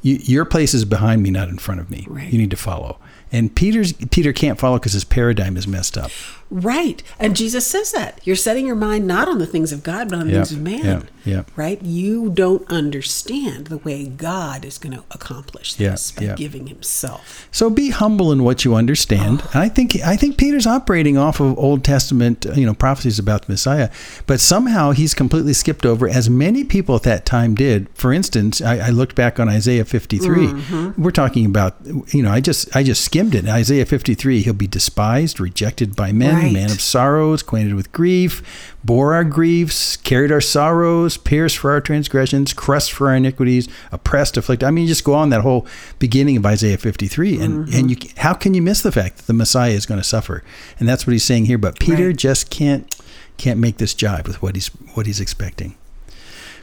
your 0.01 0.47
place 0.47 0.73
is 0.73 0.87
behind 0.87 1.23
me, 1.23 1.31
not 1.31 1.51
in 1.51 1.59
front 1.59 1.79
of 1.79 1.91
me. 1.91 2.07
Right. 2.09 2.33
You 2.33 2.39
need 2.39 2.51
to 2.51 2.57
follow. 2.57 2.99
And 3.31 3.55
Peter's 3.55 3.93
Peter 3.93 4.33
can't 4.33 4.59
follow 4.59 4.79
because 4.79 4.95
his 4.95 5.05
paradigm 5.05 5.57
is 5.57 5.67
messed 5.67 5.99
up. 5.99 6.11
Right. 6.53 7.03
And 7.19 7.35
Jesus 7.35 7.67
says 7.67 7.93
that. 7.93 8.21
You're 8.25 8.37
setting 8.37 8.67
your 8.67 8.77
mind 8.77 9.07
not 9.07 9.27
on 9.27 9.39
the 9.39 9.47
things 9.47 9.73
of 9.73 9.83
God, 9.83 10.11
but 10.11 10.19
on 10.19 10.27
the 10.27 10.33
Yep, 10.35 10.47
things 10.49 10.53
of 10.53 10.61
man. 10.63 10.85
yep, 10.85 11.07
yep. 11.25 11.51
Right? 11.57 11.81
You 11.83 12.29
don't 12.29 12.71
understand 12.71 13.69
the 13.69 13.79
way 13.79 14.07
God 14.07 14.65
is 14.67 14.77
going 14.77 14.95
to 14.95 15.03
accomplish 15.11 15.75
this 15.75 16.13
by 16.13 16.35
giving 16.35 16.67
himself. 16.67 17.49
So 17.51 17.71
be 17.71 17.89
humble 17.89 18.33
in 18.33 18.45
what 18.45 18.67
you 18.67 18.75
understand. 18.75 19.41
And 19.55 19.63
I 19.63 19.69
think 19.71 19.97
I 20.05 20.17
think 20.17 20.37
Peter's 20.37 20.67
operating 20.67 21.17
off 21.17 21.41
of 21.41 21.59
Old 21.59 21.85
Testament, 21.85 22.45
you 22.55 22.67
know, 22.67 22.75
prophecies 22.75 23.19
about 23.19 23.47
the 23.47 23.53
Messiah, 23.53 23.89
but 24.27 24.39
somehow 24.39 24.91
he's 24.91 25.15
completely 25.15 25.55
skipped 25.55 25.87
over, 25.87 26.07
as 26.07 26.29
many 26.29 26.65
people 26.65 26.95
at 26.97 27.03
that 27.05 27.25
time 27.25 27.55
did. 27.55 27.89
For 27.95 28.13
instance, 28.13 28.61
I, 28.61 28.89
I 28.89 28.91
looked 28.91 29.15
back 29.17 29.41
on 29.41 29.49
Isaiah 29.49 29.87
53. 29.87 30.47
Mm-hmm. 30.49 31.03
We're 31.03 31.11
talking 31.13 31.47
about, 31.47 31.77
you 32.13 32.23
know, 32.23 32.31
I 32.31 32.41
just 32.41 32.75
I 32.77 32.83
just 32.83 33.03
skimmed 33.05 33.35
it. 33.35 33.49
Isaiah 33.49 33.87
53. 33.87 34.43
He'll 34.43 34.53
be 34.53 34.67
despised, 34.67 35.41
rejected 35.41 35.97
by 35.97 36.13
men, 36.13 36.35
Right. 36.35 36.42
Man 36.51 36.71
of 36.71 36.81
sorrows, 36.81 37.43
acquainted 37.43 37.75
with 37.75 37.93
grief, 37.93 38.43
bore 38.85 39.15
our 39.15 39.25
griefs, 39.25 39.97
carried 39.97 40.33
our 40.33 40.41
sorrows, 40.41 41.17
pierced 41.17 41.59
for 41.59 41.71
our 41.71 41.81
transgressions, 41.81 42.53
crushed 42.53 42.93
for 42.93 43.09
our 43.09 43.17
iniquities, 43.17 43.69
oppressed, 43.93 44.37
afflicted. 44.37 44.67
I 44.67 44.71
mean, 44.71 44.83
you 44.85 44.89
just 44.89 45.05
go 45.05 45.15
on 45.15 45.31
that 45.31 45.43
whole 45.43 45.67
beginning 45.99 46.37
of 46.37 46.47
Isaiah 46.47 46.79
53, 46.79 47.41
and 47.41 47.67
Mm-hmm. 47.67 47.77
and 47.79 47.91
you 47.91 47.97
how 48.19 48.35
can 48.35 48.55
you 48.55 48.63
miss 48.63 48.83
the 48.83 48.93
fact 48.93 49.19
that 49.19 49.27
the 49.27 49.33
Messiah 49.35 49.73
is 49.73 49.87
going 49.87 50.01
to 50.01 50.05
suffer? 50.07 50.43
And 50.81 50.89
that's 50.89 51.07
what 51.07 51.13
he's 51.13 51.25
saying 51.25 51.45
here. 51.45 51.59
But 51.59 51.79
Peter 51.79 52.07
Right. 52.09 52.17
just 52.17 52.51
can't 52.51 52.93
can't 53.39 53.59
make 53.59 53.79
this 53.79 53.95
jive 53.95 54.27
with 54.27 54.41
what 54.43 54.55
he's 54.55 54.69
what 54.95 55.07
he's 55.07 55.21
expecting. 55.21 55.75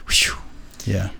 Whew. 0.08 0.36
Yeah. 0.86 1.10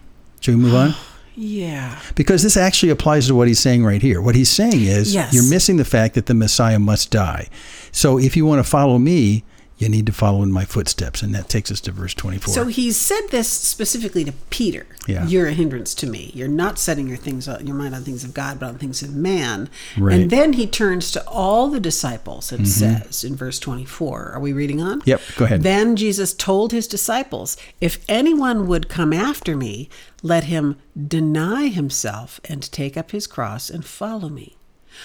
Should 0.41 0.55
we 0.57 0.61
move 0.63 0.75
on? 0.75 0.95
Yeah. 1.43 1.99
Because 2.15 2.43
this 2.43 2.57
actually 2.59 2.91
applies 2.91 3.27
to 3.29 3.35
what 3.35 3.49
he's 3.49 3.59
saying 3.61 3.83
right 3.83 4.03
here. 4.03 4.21
What 4.21 4.35
he's 4.35 4.51
saying 4.51 4.83
is 4.83 5.15
Yes. 5.15 5.33
you're 5.33 5.49
missing 5.49 5.79
the 5.79 5.85
fact 5.87 6.15
that 6.15 6.27
the 6.27 6.35
Messiah 6.35 6.79
must 6.79 7.11
die. 7.11 7.49
So 7.93 8.19
if 8.19 8.37
you 8.37 8.45
want 8.45 8.63
to 8.63 8.69
follow 8.71 8.99
me, 8.99 9.43
you 9.81 9.89
need 9.89 10.05
to 10.07 10.13
follow 10.13 10.43
in 10.43 10.53
my 10.53 10.67
footsteps. 10.67 11.23
And 11.23 11.35
that 11.35 11.49
takes 11.49 11.73
us 11.73 11.81
to 11.81 11.91
verse 11.91 12.13
24. 12.13 12.53
So 12.53 12.67
he 12.67 12.93
said 12.93 13.29
this 13.31 13.49
specifically 13.49 14.25
to 14.25 14.33
Peter. 14.51 14.87
Yeah. 15.09 15.27
You're 15.27 15.49
a 15.49 15.53
hindrance 15.53 15.95
to 15.97 16.07
me. 16.07 16.31
You're 16.35 16.49
not 16.49 16.79
setting 16.79 17.09
your 17.09 17.17
things 17.17 17.47
your 17.47 17.75
mind 17.75 17.95
on 17.95 18.05
things 18.05 18.23
of 18.23 18.35
God, 18.35 18.61
but 18.61 18.67
on 18.67 18.79
things 18.79 19.03
of 19.03 19.15
man. 19.15 19.71
Right. 19.97 20.13
Mm-hmm. 20.13 20.23
And 20.23 20.31
then 20.31 20.53
he 20.53 20.67
turns 20.67 21.11
to 21.13 21.27
all 21.27 21.69
the 21.69 21.81
disciples 21.81 22.53
and 22.53 22.69
says 22.69 23.25
in 23.25 23.35
verse 23.35 23.59
24, 23.59 24.33
are 24.33 24.41
we 24.41 24.53
reading 24.53 24.83
on? 24.83 25.01
Yep, 25.07 25.21
go 25.37 25.47
ahead. 25.47 25.63
Then 25.63 25.97
Jesus 25.97 26.35
told 26.35 26.73
his 26.73 26.87
disciples, 26.87 27.57
If 27.81 28.05
anyone 28.07 28.67
would 28.69 28.91
come 28.91 29.15
after 29.15 29.57
me, 29.57 29.89
let 30.23 30.45
him 30.45 30.77
deny 30.95 31.69
himself 31.69 32.39
and 32.45 32.71
take 32.71 32.99
up 32.99 33.13
his 33.13 33.27
cross 33.27 33.71
and 33.71 33.83
follow 33.83 34.29
me. 34.29 34.59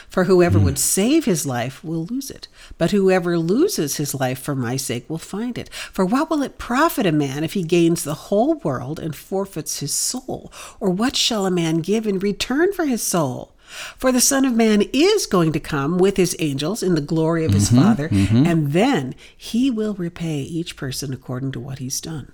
For 0.10 0.26
whoever 0.26 0.60
would 0.60 0.74
hmm. 0.74 0.78
save 0.78 1.26
his 1.26 1.46
life 1.46 1.84
will 1.84 2.06
lose 2.06 2.30
it, 2.30 2.48
but 2.78 2.92
whoever 2.92 3.38
loses 3.38 3.98
his 3.98 4.16
life 4.16 4.40
for 4.40 4.56
my 4.56 4.78
sake 4.78 5.10
will 5.10 5.18
find 5.18 5.58
it. 5.58 5.70
For 5.74 6.06
what 6.06 6.30
will 6.30 6.44
it 6.44 6.58
profit 6.58 7.06
a 7.06 7.12
man 7.12 7.44
if 7.44 7.54
he 7.54 7.64
gains 7.64 8.04
the 8.04 8.14
whole 8.14 8.56
world 8.56 9.00
and 9.00 9.16
forfeits 9.16 9.80
his 9.80 9.94
soul? 9.94 10.52
Or 10.80 10.90
what 10.90 11.16
shall 11.16 11.46
a 11.46 11.52
man 11.52 11.80
give 11.80 12.08
in 12.08 12.20
return 12.20 12.74
for 12.74 12.86
his 12.86 13.04
soul? 13.04 13.56
For 13.98 14.12
the 14.12 14.22
Son 14.22 14.46
of 14.46 14.56
Man 14.56 14.84
is 14.94 15.26
going 15.26 15.52
to 15.54 15.60
come 15.60 15.98
with 15.98 16.18
his 16.18 16.36
angels 16.40 16.84
in 16.84 16.96
the 16.96 17.02
glory 17.02 17.44
of 17.46 17.52
his 17.52 17.70
mm-hmm, 17.70 17.82
Father, 17.82 18.10
mm-hmm. 18.10 18.46
and 18.46 18.72
then 18.74 19.16
he 19.36 19.72
will 19.72 19.96
repay 19.96 20.42
each 20.42 20.76
person 20.76 21.14
according 21.14 21.52
to 21.54 21.60
what 21.60 21.80
he's 21.80 22.00
done. 22.00 22.32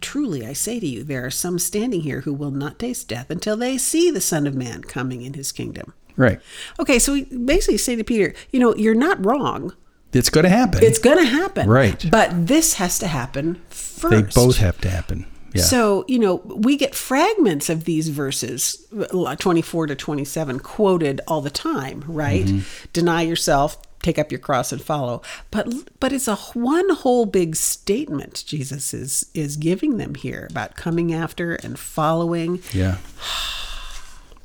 Truly, 0.00 0.46
I 0.46 0.52
say 0.52 0.78
to 0.80 0.86
you, 0.86 1.02
there 1.02 1.24
are 1.24 1.30
some 1.30 1.58
standing 1.58 2.02
here 2.02 2.20
who 2.20 2.34
will 2.34 2.50
not 2.50 2.78
taste 2.78 3.08
death 3.08 3.30
until 3.30 3.56
they 3.56 3.78
see 3.78 4.10
the 4.10 4.20
Son 4.20 4.46
of 4.46 4.54
Man 4.54 4.82
coming 4.82 5.22
in 5.22 5.34
his 5.34 5.50
kingdom. 5.50 5.94
Right. 6.16 6.40
Okay, 6.78 6.98
so 6.98 7.12
we 7.12 7.24
basically 7.24 7.78
say 7.78 7.96
to 7.96 8.04
Peter, 8.04 8.34
you 8.50 8.60
know, 8.60 8.74
you're 8.74 8.94
not 8.94 9.24
wrong. 9.24 9.74
It's 10.12 10.30
going 10.30 10.44
to 10.44 10.50
happen. 10.50 10.82
It's 10.82 10.98
going 10.98 11.18
to 11.18 11.24
happen. 11.24 11.68
Right. 11.68 12.04
But 12.10 12.46
this 12.46 12.74
has 12.74 12.98
to 13.00 13.08
happen 13.08 13.60
first. 13.70 14.34
they 14.36 14.40
both 14.40 14.58
have 14.58 14.80
to 14.82 14.88
happen. 14.88 15.26
Yeah. 15.52 15.62
So, 15.62 16.04
you 16.08 16.18
know, 16.18 16.36
we 16.36 16.76
get 16.76 16.94
fragments 16.94 17.68
of 17.68 17.84
these 17.84 18.08
verses, 18.08 18.86
24 19.38 19.86
to 19.86 19.94
27, 19.94 20.60
quoted 20.60 21.20
all 21.28 21.40
the 21.40 21.50
time, 21.50 22.04
right? 22.08 22.44
Mm-hmm. 22.44 22.86
Deny 22.92 23.22
yourself, 23.22 23.80
take 24.02 24.18
up 24.18 24.32
your 24.32 24.40
cross 24.40 24.72
and 24.72 24.82
follow. 24.82 25.22
But 25.52 25.72
but 26.00 26.12
it's 26.12 26.26
a 26.28 26.34
one 26.36 26.90
whole 26.90 27.24
big 27.24 27.54
statement 27.56 28.42
Jesus 28.46 28.92
is 28.92 29.30
is 29.32 29.56
giving 29.56 29.96
them 29.96 30.14
here 30.16 30.48
about 30.50 30.74
coming 30.74 31.12
after 31.14 31.54
and 31.54 31.78
following. 31.78 32.60
yeah. 32.72 32.98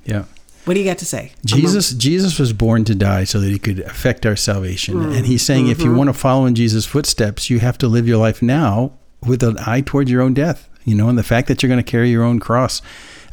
Yeah. 0.05 0.25
What 0.69 0.75
do 0.75 0.81
you 0.81 0.85
got 0.85 0.99
to 0.99 1.05
say? 1.05 1.31
Jesus 1.43 1.93
Jesus 1.93 2.38
was 2.38 2.53
born 2.53 2.85
to 2.85 2.93
die 2.93 3.23
so 3.23 3.39
that 3.39 3.49
he 3.49 3.57
could 3.57 3.79
affect 3.79 4.23
our 4.23 4.35
salvation. 4.35 4.97
Mm-hmm. 4.97 5.13
And 5.13 5.25
he's 5.25 5.41
saying 5.41 5.67
if 5.67 5.79
you 5.79 5.85
mm-hmm. 5.85 5.97
want 5.97 6.09
to 6.09 6.13
follow 6.13 6.45
in 6.45 6.53
Jesus' 6.53 6.85
footsteps, 6.85 7.49
you 7.49 7.57
have 7.57 7.79
to 7.79 7.88
live 7.88 8.07
your 8.07 8.19
life 8.19 8.43
now 8.43 8.91
with 9.25 9.41
an 9.41 9.57
eye 9.65 9.81
towards 9.81 10.11
your 10.11 10.21
own 10.21 10.35
death. 10.35 10.69
You 10.85 10.93
know, 10.93 11.09
and 11.09 11.17
the 11.17 11.23
fact 11.23 11.47
that 11.47 11.63
you're 11.63 11.69
going 11.69 11.83
to 11.83 11.91
carry 11.91 12.11
your 12.11 12.23
own 12.23 12.39
cross. 12.39 12.83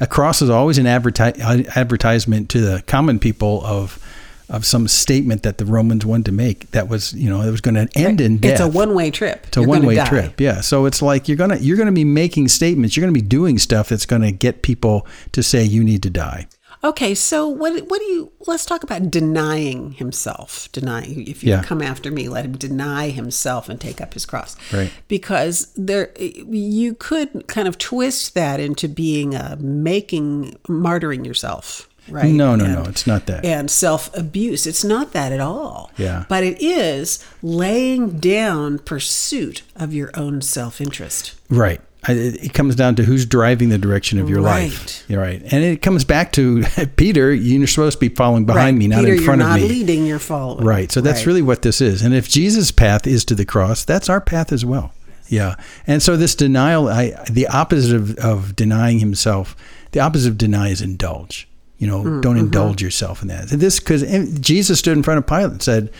A 0.00 0.06
cross 0.06 0.40
is 0.40 0.48
always 0.48 0.78
an 0.78 0.86
adverti- 0.86 1.38
advertisement 1.76 2.48
to 2.50 2.60
the 2.62 2.82
common 2.86 3.18
people 3.18 3.62
of 3.66 4.02
of 4.48 4.64
some 4.64 4.88
statement 4.88 5.42
that 5.42 5.58
the 5.58 5.66
Romans 5.66 6.06
wanted 6.06 6.24
to 6.24 6.32
make 6.32 6.70
that 6.70 6.88
was, 6.88 7.12
you 7.12 7.28
know, 7.28 7.42
it 7.42 7.50
was 7.50 7.60
going 7.60 7.74
to 7.74 7.86
end 7.98 8.22
in 8.22 8.38
death. 8.38 8.52
It's 8.52 8.60
a 8.62 8.68
one 8.68 8.94
way 8.94 9.10
trip. 9.10 9.44
It's 9.48 9.58
a 9.58 9.62
one 9.62 9.84
way 9.84 10.02
trip. 10.06 10.40
Yeah. 10.40 10.62
So 10.62 10.86
it's 10.86 11.02
like 11.02 11.28
you're 11.28 11.36
gonna 11.36 11.56
you're 11.56 11.76
gonna 11.76 11.92
be 11.92 12.04
making 12.04 12.48
statements. 12.48 12.96
You're 12.96 13.02
gonna 13.02 13.12
be 13.12 13.20
doing 13.20 13.58
stuff 13.58 13.90
that's 13.90 14.06
gonna 14.06 14.32
get 14.32 14.62
people 14.62 15.06
to 15.32 15.42
say 15.42 15.62
you 15.64 15.84
need 15.84 16.02
to 16.04 16.10
die. 16.10 16.46
Okay, 16.86 17.14
so 17.14 17.48
what 17.48 17.72
what 17.90 17.98
do 17.98 18.04
you 18.06 18.32
let's 18.46 18.64
talk 18.64 18.82
about 18.84 19.10
denying 19.10 19.92
himself. 19.92 20.68
Denying 20.72 21.26
if 21.26 21.42
you 21.42 21.50
Yeah. 21.50 21.62
come 21.62 21.82
after 21.82 22.10
me, 22.12 22.28
let 22.28 22.44
him 22.44 22.56
deny 22.56 23.08
himself 23.10 23.68
and 23.68 23.80
take 23.80 24.00
up 24.00 24.14
his 24.14 24.24
cross. 24.24 24.54
Right. 24.72 24.90
Because 25.08 25.68
there 25.76 26.10
you 26.18 26.94
could 26.94 27.46
kind 27.48 27.66
of 27.66 27.76
twist 27.78 28.34
that 28.34 28.60
into 28.60 28.88
being 28.88 29.34
a 29.34 29.56
making 29.60 30.56
martyring 30.68 31.26
yourself. 31.26 31.88
Right. 32.08 32.32
No, 32.32 32.54
no, 32.54 32.64
And- 32.66 32.74
no. 32.74 32.82
It's 32.84 33.04
not 33.04 33.26
that. 33.26 33.44
and 33.44 33.68
self 33.68 34.16
abuse. 34.16 34.64
It's 34.64 34.84
not 34.84 35.12
that 35.12 35.32
at 35.32 35.40
all. 35.40 35.90
Yeah. 35.98 36.24
But 36.28 36.44
it 36.44 36.62
is 36.62 37.18
laying 37.42 38.20
down 38.20 38.78
pursuit 38.78 39.62
of 39.74 39.92
your 39.92 40.10
own 40.14 40.40
self 40.40 40.80
interest. 40.80 41.32
Right. 41.50 41.80
It 42.08 42.52
comes 42.54 42.74
down 42.76 42.94
to 42.96 43.02
who's 43.04 43.26
driving 43.26 43.68
the 43.68 43.78
direction 43.78 44.18
of 44.18 44.28
your 44.28 44.40
Right. 44.40 44.70
life. 44.70 45.04
You're 45.08 45.20
right. 45.20 45.40
And 45.52 45.64
it 45.64 45.82
comes 45.82 46.04
back 46.04 46.32
to 46.32 46.62
Peter, 46.96 47.32
you're 47.34 47.66
supposed 47.66 47.98
to 48.00 48.08
be 48.08 48.14
following 48.14 48.44
behind 48.44 48.78
me, 48.78 48.88
not 48.88 49.00
Peter, 49.00 49.14
in 49.14 49.22
front 49.22 49.42
of 49.42 49.48
me. 49.54 49.60
you're 49.60 49.68
not 49.68 49.74
leading, 49.74 50.06
you're 50.06 50.18
following. 50.18 50.64
Right. 50.64 50.90
So 50.92 51.00
that's 51.00 51.20
Right. 51.20 51.26
really 51.26 51.42
what 51.42 51.62
this 51.62 51.80
is. 51.80 52.02
And 52.02 52.14
if 52.14 52.28
Jesus' 52.28 52.70
path 52.70 53.06
is 53.06 53.24
to 53.26 53.34
the 53.34 53.44
cross, 53.44 53.84
that's 53.84 54.08
our 54.08 54.20
path 54.20 54.52
as 54.52 54.64
well. 54.64 54.92
Yeah. 55.28 55.56
And 55.86 56.02
so 56.02 56.16
this 56.16 56.34
denial, 56.36 56.88
I, 56.88 57.12
the 57.30 57.48
opposite 57.48 57.96
of, 57.96 58.16
of 58.18 58.54
denying 58.54 59.00
himself, 59.00 59.56
the 59.92 60.00
opposite 60.00 60.28
of 60.28 60.38
deny 60.38 60.68
is 60.68 60.80
indulge. 60.80 61.48
You 61.78 61.86
know, 61.86 62.02
Mm, 62.02 62.22
don't 62.22 62.36
mm-hmm. 62.36 62.44
indulge 62.46 62.80
yourself 62.82 63.20
in 63.20 63.28
that. 63.28 63.48
This 63.48 63.78
because 63.80 64.02
Jesus 64.40 64.78
stood 64.78 64.96
in 64.96 65.02
front 65.02 65.18
of 65.18 65.26
Pilate 65.26 65.50
and 65.52 65.62
said, 65.62 65.90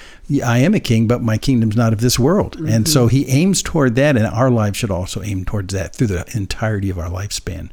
"I 0.44 0.58
am 0.58 0.74
a 0.74 0.80
king, 0.80 1.06
but 1.06 1.22
my 1.22 1.36
kingdom's 1.36 1.76
not 1.76 1.92
of 1.92 2.00
this 2.00 2.18
world." 2.18 2.56
And 2.56 2.66
Mm-hmm. 2.66 2.84
so 2.86 3.08
he 3.08 3.28
aims 3.28 3.62
toward 3.62 3.94
that, 3.96 4.16
and 4.16 4.26
our 4.26 4.50
lives 4.50 4.78
should 4.78 4.90
also 4.90 5.22
aim 5.22 5.44
towards 5.44 5.74
that 5.74 5.94
through 5.94 6.06
the 6.08 6.24
entirety 6.34 6.88
of 6.88 6.98
our 6.98 7.10
lifespan. 7.10 7.68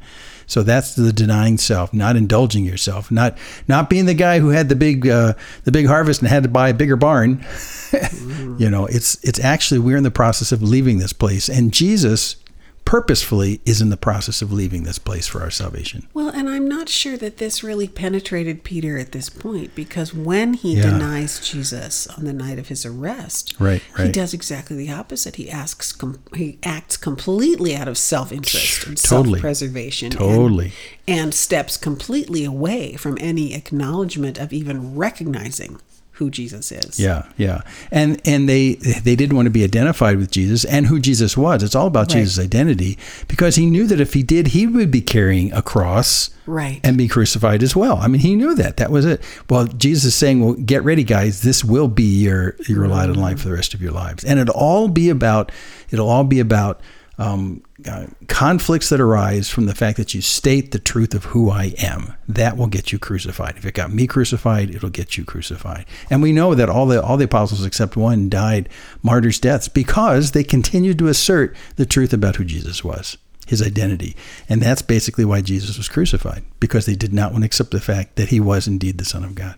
So 0.46 0.62
that's 0.62 0.94
the 0.94 1.10
denying 1.10 1.56
self, 1.56 1.94
not 1.94 2.16
indulging 2.16 2.66
yourself, 2.66 3.10
not 3.10 3.38
not 3.66 3.88
being 3.88 4.04
the 4.04 4.12
guy 4.12 4.38
who 4.40 4.50
had 4.50 4.68
the 4.68 4.76
big 4.76 5.08
uh, 5.08 5.32
the 5.64 5.72
big 5.72 5.86
harvest 5.86 6.20
and 6.20 6.28
had 6.28 6.42
to 6.42 6.50
buy 6.50 6.68
a 6.68 6.74
bigger 6.74 6.96
barn. 6.96 7.42
you 8.58 8.68
know, 8.68 8.84
it's 8.86 9.16
it's 9.24 9.40
actually 9.40 9.78
we're 9.80 9.96
in 9.96 10.02
the 10.02 10.10
process 10.10 10.52
of 10.52 10.62
leaving 10.62 10.98
this 10.98 11.14
place, 11.14 11.48
and 11.48 11.72
Jesus 11.72 12.36
purposefully 12.84 13.60
is 13.64 13.80
in 13.80 13.88
the 13.90 13.96
process 13.96 14.42
of 14.42 14.52
leaving 14.52 14.82
this 14.82 14.98
place 14.98 15.26
for 15.26 15.40
our 15.42 15.50
salvation. 15.50 16.06
Well, 16.12 16.28
and 16.28 16.48
I'm 16.48 16.68
not 16.68 16.88
sure 16.88 17.16
that 17.16 17.38
this 17.38 17.64
really 17.64 17.88
penetrated 17.88 18.62
Peter 18.62 18.98
at 18.98 19.12
this 19.12 19.28
point 19.30 19.74
because 19.74 20.12
when 20.14 20.54
he 20.54 20.76
Yeah. 20.76 20.90
denies 20.90 21.40
Jesus 21.40 22.06
on 22.06 22.24
the 22.24 22.32
night 22.32 22.58
of 22.58 22.68
his 22.68 22.84
arrest, 22.84 23.54
Right, 23.58 23.82
he 23.96 24.08
does 24.10 24.34
exactly 24.34 24.76
the 24.76 24.92
opposite. 24.92 25.36
He 25.36 25.50
asks, 25.50 25.92
com- 25.92 26.18
he 26.34 26.58
acts 26.62 26.96
completely 26.96 27.74
out 27.74 27.88
of 27.88 27.96
self-interest 27.98 28.86
and 28.86 28.96
Totally. 28.98 29.40
self-preservation, 29.40 30.08
and- 30.12 30.18
Totally. 30.18 30.72
and, 31.08 31.32
steps 31.34 31.76
completely 31.76 32.44
away 32.44 32.94
from 32.96 33.16
any 33.20 33.54
acknowledgement 33.54 34.38
of 34.38 34.52
even 34.52 34.94
recognizing 34.94 35.78
who 36.14 36.30
Jesus 36.30 36.70
is. 36.70 36.98
Yeah, 37.00 37.26
yeah, 37.36 37.62
and 37.90 38.20
and 38.24 38.48
they 38.48 38.74
they 38.74 39.16
didn't 39.16 39.34
want 39.36 39.46
to 39.46 39.50
be 39.50 39.64
identified 39.64 40.16
with 40.16 40.30
Jesus 40.30 40.64
and 40.64 40.86
who 40.86 41.00
Jesus 41.00 41.36
was. 41.36 41.62
It's 41.62 41.74
all 41.74 41.86
about 41.88 42.08
Right. 42.12 42.20
Jesus' 42.20 42.38
identity 42.38 42.98
because 43.28 43.56
he 43.56 43.66
knew 43.66 43.86
that 43.88 44.00
if 44.00 44.14
he 44.14 44.22
did, 44.22 44.48
he 44.48 44.66
would 44.66 44.90
be 44.90 45.00
carrying 45.00 45.52
a 45.52 45.60
cross, 45.62 46.30
Right. 46.46 46.80
and 46.84 46.96
be 46.96 47.08
crucified 47.08 47.62
as 47.62 47.74
well. 47.74 47.98
I 47.98 48.06
mean, 48.08 48.20
he 48.20 48.36
knew 48.36 48.54
that. 48.54 48.76
That 48.76 48.90
was 48.92 49.04
it. 49.04 49.20
Well, 49.50 49.66
Jesus 49.66 50.04
is 50.04 50.14
saying, 50.14 50.40
"Well, 50.44 50.54
get 50.54 50.84
ready, 50.84 51.02
guys. 51.04 51.42
This 51.42 51.64
will 51.64 51.88
be 51.88 52.04
your 52.22 52.54
your 52.68 52.86
lot 52.86 53.08
in 53.08 53.16
life 53.16 53.40
for 53.40 53.48
the 53.48 53.54
rest 53.54 53.74
of 53.74 53.82
your 53.82 53.92
lives, 53.92 54.22
and 54.24 54.38
it'll 54.38 54.54
all 54.54 54.88
be 54.88 55.08
about 55.08 55.50
it'll 55.90 56.08
all 56.08 56.24
be 56.24 56.38
about." 56.40 56.80
Um, 57.16 57.62
uh, 57.88 58.06
conflicts 58.26 58.88
that 58.88 59.00
arise 59.00 59.48
from 59.48 59.66
the 59.66 59.74
fact 59.74 59.96
that 59.98 60.14
you 60.14 60.20
state 60.20 60.72
the 60.72 60.80
truth 60.80 61.14
of 61.14 61.26
who 61.26 61.48
I 61.48 61.72
am. 61.78 62.14
That 62.28 62.56
will 62.56 62.66
get 62.66 62.90
you 62.90 62.98
crucified. 62.98 63.56
If 63.56 63.64
it 63.64 63.74
got 63.74 63.92
me 63.92 64.08
crucified, 64.08 64.74
it'll 64.74 64.90
get 64.90 65.16
you 65.16 65.24
crucified. 65.24 65.86
And 66.10 66.22
we 66.22 66.32
know 66.32 66.56
that 66.56 66.68
all 66.68 66.86
the 66.86 67.00
all 67.00 67.16
the 67.16 67.26
apostles 67.26 67.64
except 67.64 67.96
one 67.96 68.28
died 68.28 68.68
martyrs' 69.02 69.38
deaths 69.38 69.68
because 69.68 70.32
they 70.32 70.42
continued 70.42 70.98
to 70.98 71.06
assert 71.06 71.54
the 71.76 71.86
truth 71.86 72.12
about 72.12 72.34
who 72.36 72.44
Jesus 72.44 72.82
was, 72.82 73.16
his 73.46 73.62
identity. 73.62 74.16
And 74.48 74.60
that's 74.60 74.82
basically 74.82 75.24
why 75.24 75.40
Jesus 75.40 75.76
was 75.76 75.88
crucified 75.88 76.42
because 76.58 76.84
they 76.86 76.96
did 76.96 77.12
not 77.12 77.30
want 77.30 77.42
to 77.42 77.46
accept 77.46 77.70
the 77.70 77.80
fact 77.80 78.16
that 78.16 78.30
he 78.30 78.40
was 78.40 78.66
indeed 78.66 78.98
the 78.98 79.04
Son 79.04 79.22
of 79.22 79.36
God. 79.36 79.54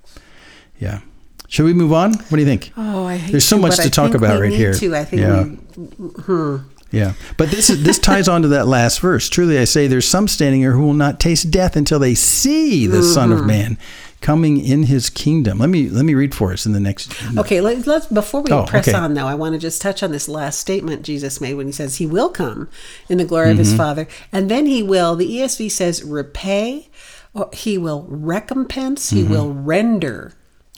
Yeah. 0.79 1.01
Should 1.49 1.65
we 1.65 1.73
move 1.73 1.93
on? 1.93 2.13
What 2.13 2.31
do 2.33 2.39
you 2.39 2.45
think? 2.45 2.73
Oh, 2.77 3.07
I 3.07 3.17
hate 3.17 3.31
There's 3.31 3.45
so 3.45 3.57
to, 3.57 3.63
much 3.63 3.77
to 3.77 3.83
I 3.85 3.89
talk 3.89 4.07
think 4.11 4.17
about 4.17 4.41
right 4.41 4.53
here. 4.53 4.75
To. 4.75 4.97
I 4.97 5.05
think 5.05 5.23
Yeah. 5.23 5.45
we, 5.77 6.61
Yeah, 6.93 7.15
but 7.37 7.51
this 7.51 7.69
is 7.69 7.83
this 7.83 7.99
ties 7.99 8.29
on 8.29 8.43
to 8.43 8.49
that 8.49 8.67
last 8.69 9.01
verse. 9.01 9.29
Truly, 9.29 9.59
I 9.59 9.65
say, 9.65 9.87
there's 9.87 10.07
some 10.09 10.29
standing 10.29 10.61
here 10.61 10.73
who 10.73 10.83
will 10.83 10.95
not 10.95 11.19
taste 11.21 11.51
death 11.51 11.77
until 11.77 11.99
they 11.99 12.15
see 12.15 12.87
the 12.87 13.03
Son 13.03 13.31
Mm-hmm. 13.31 13.39
of 13.41 13.47
Man 13.47 13.79
coming 14.21 14.65
in 14.65 14.85
His 14.85 15.11
kingdom. 15.11 15.59
Let 15.59 15.69
me 15.69 15.89
let 15.91 16.05
me 16.05 16.15
read 16.15 16.35
for 16.35 16.53
us 16.53 16.65
in 16.65 16.73
the 16.73 16.81
next. 16.81 17.13
Okay, 17.39 17.61
let, 17.61 17.87
let's 17.87 18.07
before 18.07 18.41
we 18.43 18.51
Oh, 18.53 18.65
press 18.65 18.89
okay. 18.89 18.97
on 18.97 19.15
though, 19.15 19.27
I 19.27 19.35
want 19.35 19.55
to 19.55 19.59
just 19.59 19.83
touch 19.83 20.03
on 20.03 20.13
this 20.13 20.29
last 20.29 20.61
statement 20.61 21.03
Jesus 21.03 21.41
made 21.41 21.55
when 21.55 21.67
he 21.67 21.73
says 21.73 21.97
he 21.97 22.07
will 22.07 22.31
come 22.31 22.69
in 23.09 23.19
the 23.19 23.25
glory 23.25 23.51
of 23.51 23.59
his 23.59 23.69
Mm-hmm. 23.71 23.77
Father, 23.79 24.09
and 24.33 24.49
then 24.51 24.67
he 24.67 24.83
will. 24.83 25.17
The 25.17 25.29
ESV 25.29 25.71
says 25.73 26.03
repay, 26.05 26.89
or 27.35 27.51
he 27.53 27.77
will 27.79 28.07
recompense, 28.09 29.11
he 29.11 29.25
will 29.25 29.53
render 29.53 30.33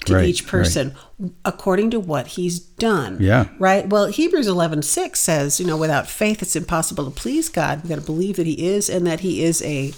to. 0.06 0.14
Right, 0.14 0.26
each 0.26 0.46
person 0.46 0.94
according 1.44 1.90
to 1.90 2.00
what 2.00 2.28
he's 2.28 2.58
done. 2.60 3.18
Yeah. 3.20 3.48
Right. 3.58 3.88
Well, 3.88 4.06
Hebrews 4.06 4.46
eleven 4.46 4.82
six 4.82 5.20
says, 5.20 5.58
you 5.58 5.66
know, 5.66 5.76
without 5.76 6.06
faith 6.06 6.40
it's 6.42 6.54
impossible 6.56 7.04
to 7.04 7.10
please 7.10 7.48
God. 7.48 7.82
We've 7.82 7.88
got 7.90 7.98
to 7.98 8.06
believe 8.06 8.36
that 8.36 8.46
He 8.46 8.68
is, 8.68 8.88
and 8.88 9.06
that 9.06 9.20
He 9.20 9.42
is 9.42 9.60
a 9.62 9.92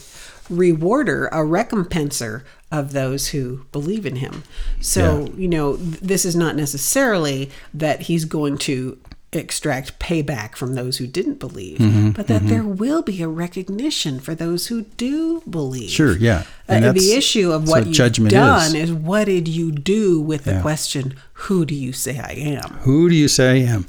rewarder, 0.48 1.28
a 1.32 1.44
recompenser 1.44 2.44
of 2.72 2.92
those 2.92 3.28
who 3.28 3.64
believe 3.72 4.06
in 4.06 4.16
Him. 4.16 4.42
So 4.80 5.26
Yeah. 5.26 5.32
you 5.36 5.48
know, 5.48 5.76
th- 5.76 6.00
this 6.00 6.24
is 6.24 6.34
not 6.36 6.56
necessarily 6.56 7.50
that 7.74 8.02
He's 8.02 8.24
going 8.24 8.58
to 8.58 8.98
extract 9.32 9.98
payback 10.00 10.56
from 10.56 10.74
those 10.74 10.96
who 10.98 11.06
didn't 11.06 11.38
believe, 11.38 11.78
Mm-hmm, 11.78 12.10
but 12.10 12.26
that 12.26 12.48
there 12.48 12.64
will 12.64 13.00
be 13.02 13.22
a 13.22 13.28
recognition 13.28 14.18
for 14.18 14.34
those 14.34 14.66
who 14.66 14.82
do 14.96 15.40
believe. 15.48 15.90
Sure, 15.90 16.16
yeah. 16.16 16.42
And 16.66 16.84
Uh, 16.84 16.88
that's- 16.88 17.04
the 17.04 17.12
issue 17.14 17.52
of 17.52 17.68
what, 17.68 17.86
what 17.86 17.98
you've 18.18 18.28
done 18.28 18.74
is. 18.74 18.90
is. 18.90 18.92
what 18.92 19.26
did 19.26 19.46
you 19.46 19.70
do 19.70 20.20
with 20.20 20.44
the 20.44 20.54
Yeah. 20.54 20.60
question, 20.62 21.14
who 21.34 21.64
do 21.64 21.74
you 21.76 21.92
say 21.92 22.18
I 22.18 22.32
am? 22.32 22.78
Who 22.82 23.08
do 23.08 23.14
you 23.14 23.28
say 23.28 23.62
I 23.62 23.66
am? 23.72 23.86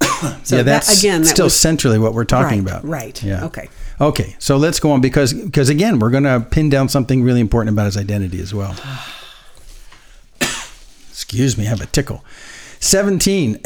So 0.44 0.56
yeah, 0.56 0.62
that- 0.62 0.64
that's 0.64 0.98
again, 1.00 1.22
that 1.22 1.28
still 1.28 1.46
was- 1.46 1.58
centrally 1.58 1.98
what 1.98 2.12
we're 2.12 2.24
talking 2.24 2.62
Right, 2.64 2.70
about. 2.72 2.86
right. 2.88 3.22
Yeah. 3.22 3.44
Okay. 3.46 3.68
Okay. 4.00 4.36
So 4.38 4.56
let's 4.58 4.78
go 4.80 4.90
on 4.92 5.00
because 5.00 5.32
because 5.32 5.70
again, 5.70 5.98
we're 5.98 6.10
going 6.10 6.24
to 6.24 6.40
pin 6.50 6.68
down 6.68 6.88
something 6.90 7.22
really 7.22 7.40
important 7.40 7.72
about 7.74 7.86
his 7.86 7.96
identity 7.96 8.40
as 8.42 8.52
well. 8.52 8.74
Excuse 11.10 11.56
me, 11.56 11.64
I 11.66 11.70
have 11.70 11.80
a 11.80 11.86
tickle. 11.86 12.22
17. 12.86 13.60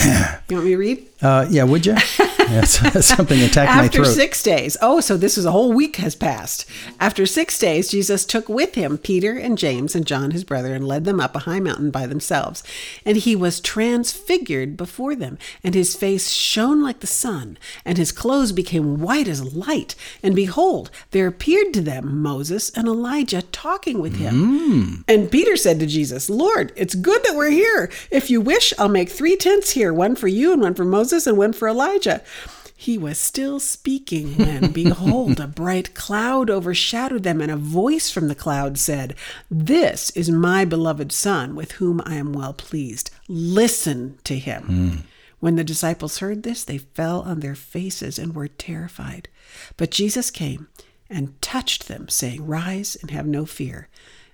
You 0.49 0.57
want 0.57 0.65
me 0.65 0.71
to 0.71 0.77
read? 0.77 1.07
Uh, 1.21 1.47
yeah, 1.51 1.65
would 1.65 1.85
you? 1.85 1.95
Yes, 2.51 3.07
something 3.07 3.41
attacked 3.41 3.71
my 3.75 3.85
After 3.85 4.05
six 4.05 4.43
days, 4.43 4.77
oh, 4.83 5.01
so 5.01 5.17
this 5.17 5.39
is 5.39 5.45
a 5.45 5.53
whole 5.53 5.73
week 5.73 5.97
has 5.97 6.15
passed. 6.15 6.67
After 6.99 7.25
six 7.27 7.59
days, 7.59 7.91
Jesus 7.91 8.25
took 8.25 8.49
with 8.49 8.75
him 8.75 8.99
Peter 8.99 9.37
and 9.39 9.57
James 9.57 9.95
and 9.95 10.07
John, 10.07 10.33
his 10.33 10.45
brother, 10.45 10.75
and 10.75 10.87
led 10.87 11.05
them 11.05 11.21
up 11.21 11.37
a 11.37 11.41
high 11.41 11.61
mountain 11.61 11.91
by 11.91 12.07
themselves. 12.07 12.63
And 13.05 13.17
he 13.17 13.37
was 13.37 13.61
transfigured 13.61 14.77
before 14.77 15.15
them, 15.15 15.39
and 15.63 15.75
his 15.75 15.95
face 15.95 16.31
shone 16.31 16.83
like 16.83 17.01
the 17.01 17.07
sun, 17.07 17.57
and 17.85 17.99
his 17.99 18.13
clothes 18.13 18.53
became 18.53 19.01
white 19.01 19.29
as 19.29 19.55
light. 19.55 19.95
And 20.23 20.35
behold, 20.35 20.91
there 21.13 21.27
appeared 21.27 21.73
to 21.75 21.81
them 21.81 22.21
Moses 22.21 22.71
and 22.71 22.89
Elijah 22.89 23.43
talking 23.43 24.01
with 24.01 24.17
him. 24.17 24.35
Mm. 24.35 25.05
And 25.07 25.31
Peter 25.31 25.57
said 25.57 25.79
to 25.81 25.87
Jesus, 25.87 26.29
Lord, 26.29 26.73
it's 26.75 26.95
good 26.95 27.23
that 27.25 27.37
we're 27.37 27.51
here. 27.51 27.91
If 28.11 28.31
you 28.31 28.41
wish, 28.41 28.73
I'll 28.79 28.89
make 28.89 29.09
three 29.09 29.37
tents 29.37 29.71
here 29.71 29.93
one 29.93 30.17
for 30.17 30.29
you, 30.29 30.53
and 30.53 30.63
one 30.63 30.75
for 30.75 30.85
Moses, 30.85 31.27
and 31.27 31.39
one 31.39 31.53
for 31.53 31.69
Elijah. 31.69 32.23
He 32.81 32.97
was 32.97 33.19
still 33.19 33.61
speaking 33.61 34.39
when, 34.39 34.71
behold, 34.73 35.39
a 35.39 35.47
bright 35.47 35.93
cloud 35.93 36.49
overshadowed 36.49 37.25
them, 37.25 37.43
and 37.43 37.53
a 37.53 37.57
voice 37.57 38.11
from 38.11 38.29
the 38.29 38.35
cloud 38.35 38.79
said, 38.79 39.15
This 39.51 40.09
is 40.17 40.31
my 40.31 40.65
beloved 40.65 41.13
Son, 41.13 41.55
with 41.55 41.73
whom 41.73 42.01
I 42.07 42.15
am 42.15 42.33
well 42.33 42.55
pleased. 42.55 43.11
Listen 43.29 44.19
to 44.25 44.39
him. 44.39 44.63
Hmm. 44.63 44.97
When 45.41 45.57
the 45.57 45.63
disciples 45.63 46.21
heard 46.21 46.43
this, 46.43 46.65
they 46.65 46.79
fell 46.79 47.21
on 47.21 47.41
their 47.41 47.55
faces 47.55 48.19
and 48.19 48.35
were 48.35 48.49
terrified. 48.49 49.29
But 49.77 49.91
Jesus 49.91 50.31
came 50.31 50.69
and 51.11 51.39
touched 51.43 51.87
them, 51.87 52.09
saying, 52.09 52.47
Rise 52.47 52.97
and 53.03 53.11
have 53.11 53.27
no 53.27 53.45
fear. 53.45 53.89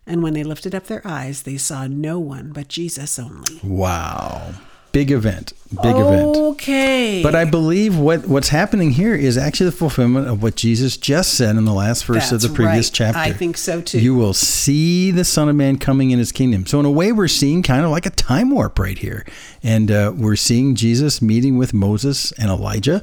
And 0.07 0.23
when 0.23 0.35
they 0.35 0.45
lifted 0.45 0.73
up 0.73 0.87
their 0.87 1.05
eyes, 1.05 1.43
they 1.43 1.57
saw 1.57 1.89
no 1.89 2.21
one 2.21 2.53
but 2.53 2.69
Jesus 2.69 3.19
only. 3.19 3.59
Wow. 3.65 4.55
Big 4.97 5.11
event. 5.11 5.53
Big 5.83 5.95
Oh. 5.95 6.09
event. 6.11 6.37
Okay. 6.55 7.23
But 7.23 7.35
I 7.35 7.45
believe 7.45 7.99
what, 7.99 8.27
what's 8.27 8.49
happening 8.49 8.93
here 8.93 9.15
is 9.15 9.37
actually 9.37 9.67
the 9.67 9.77
fulfillment 9.77 10.27
of 10.27 10.43
what 10.43 10.57
Jesus 10.57 10.97
just 10.97 11.35
said 11.35 11.55
in 11.57 11.67
the 11.67 11.75
last 11.75 12.07
verse 12.07 12.33
of 12.33 12.41
the 12.41 12.49
previous 12.49 12.87
right. 12.87 12.95
chapter. 12.95 13.19
I 13.19 13.33
think 13.33 13.59
so, 13.59 13.83
too. 13.83 14.01
You 14.01 14.15
will 14.15 14.33
see 14.33 15.11
the 15.11 15.23
Son 15.25 15.51
of 15.51 15.57
Man 15.57 15.77
coming 15.77 16.13
in 16.13 16.19
his 16.19 16.33
kingdom. 16.33 16.65
So, 16.65 16.81
in 16.81 16.87
a 16.87 16.91
way, 16.91 17.13
we're 17.13 17.29
seeing 17.29 17.63
kind 17.63 17.85
of 17.85 17.91
like 17.91 18.07
a 18.07 18.11
time 18.11 18.51
warp 18.51 18.79
right 18.79 18.97
here. 18.97 19.27
And 19.63 19.91
uh, 19.91 20.15
we're 20.17 20.35
seeing 20.35 20.75
Jesus 20.77 21.21
meeting 21.21 21.59
with 21.59 21.75
Moses 21.75 22.33
and 22.33 22.49
Elijah. 22.49 23.03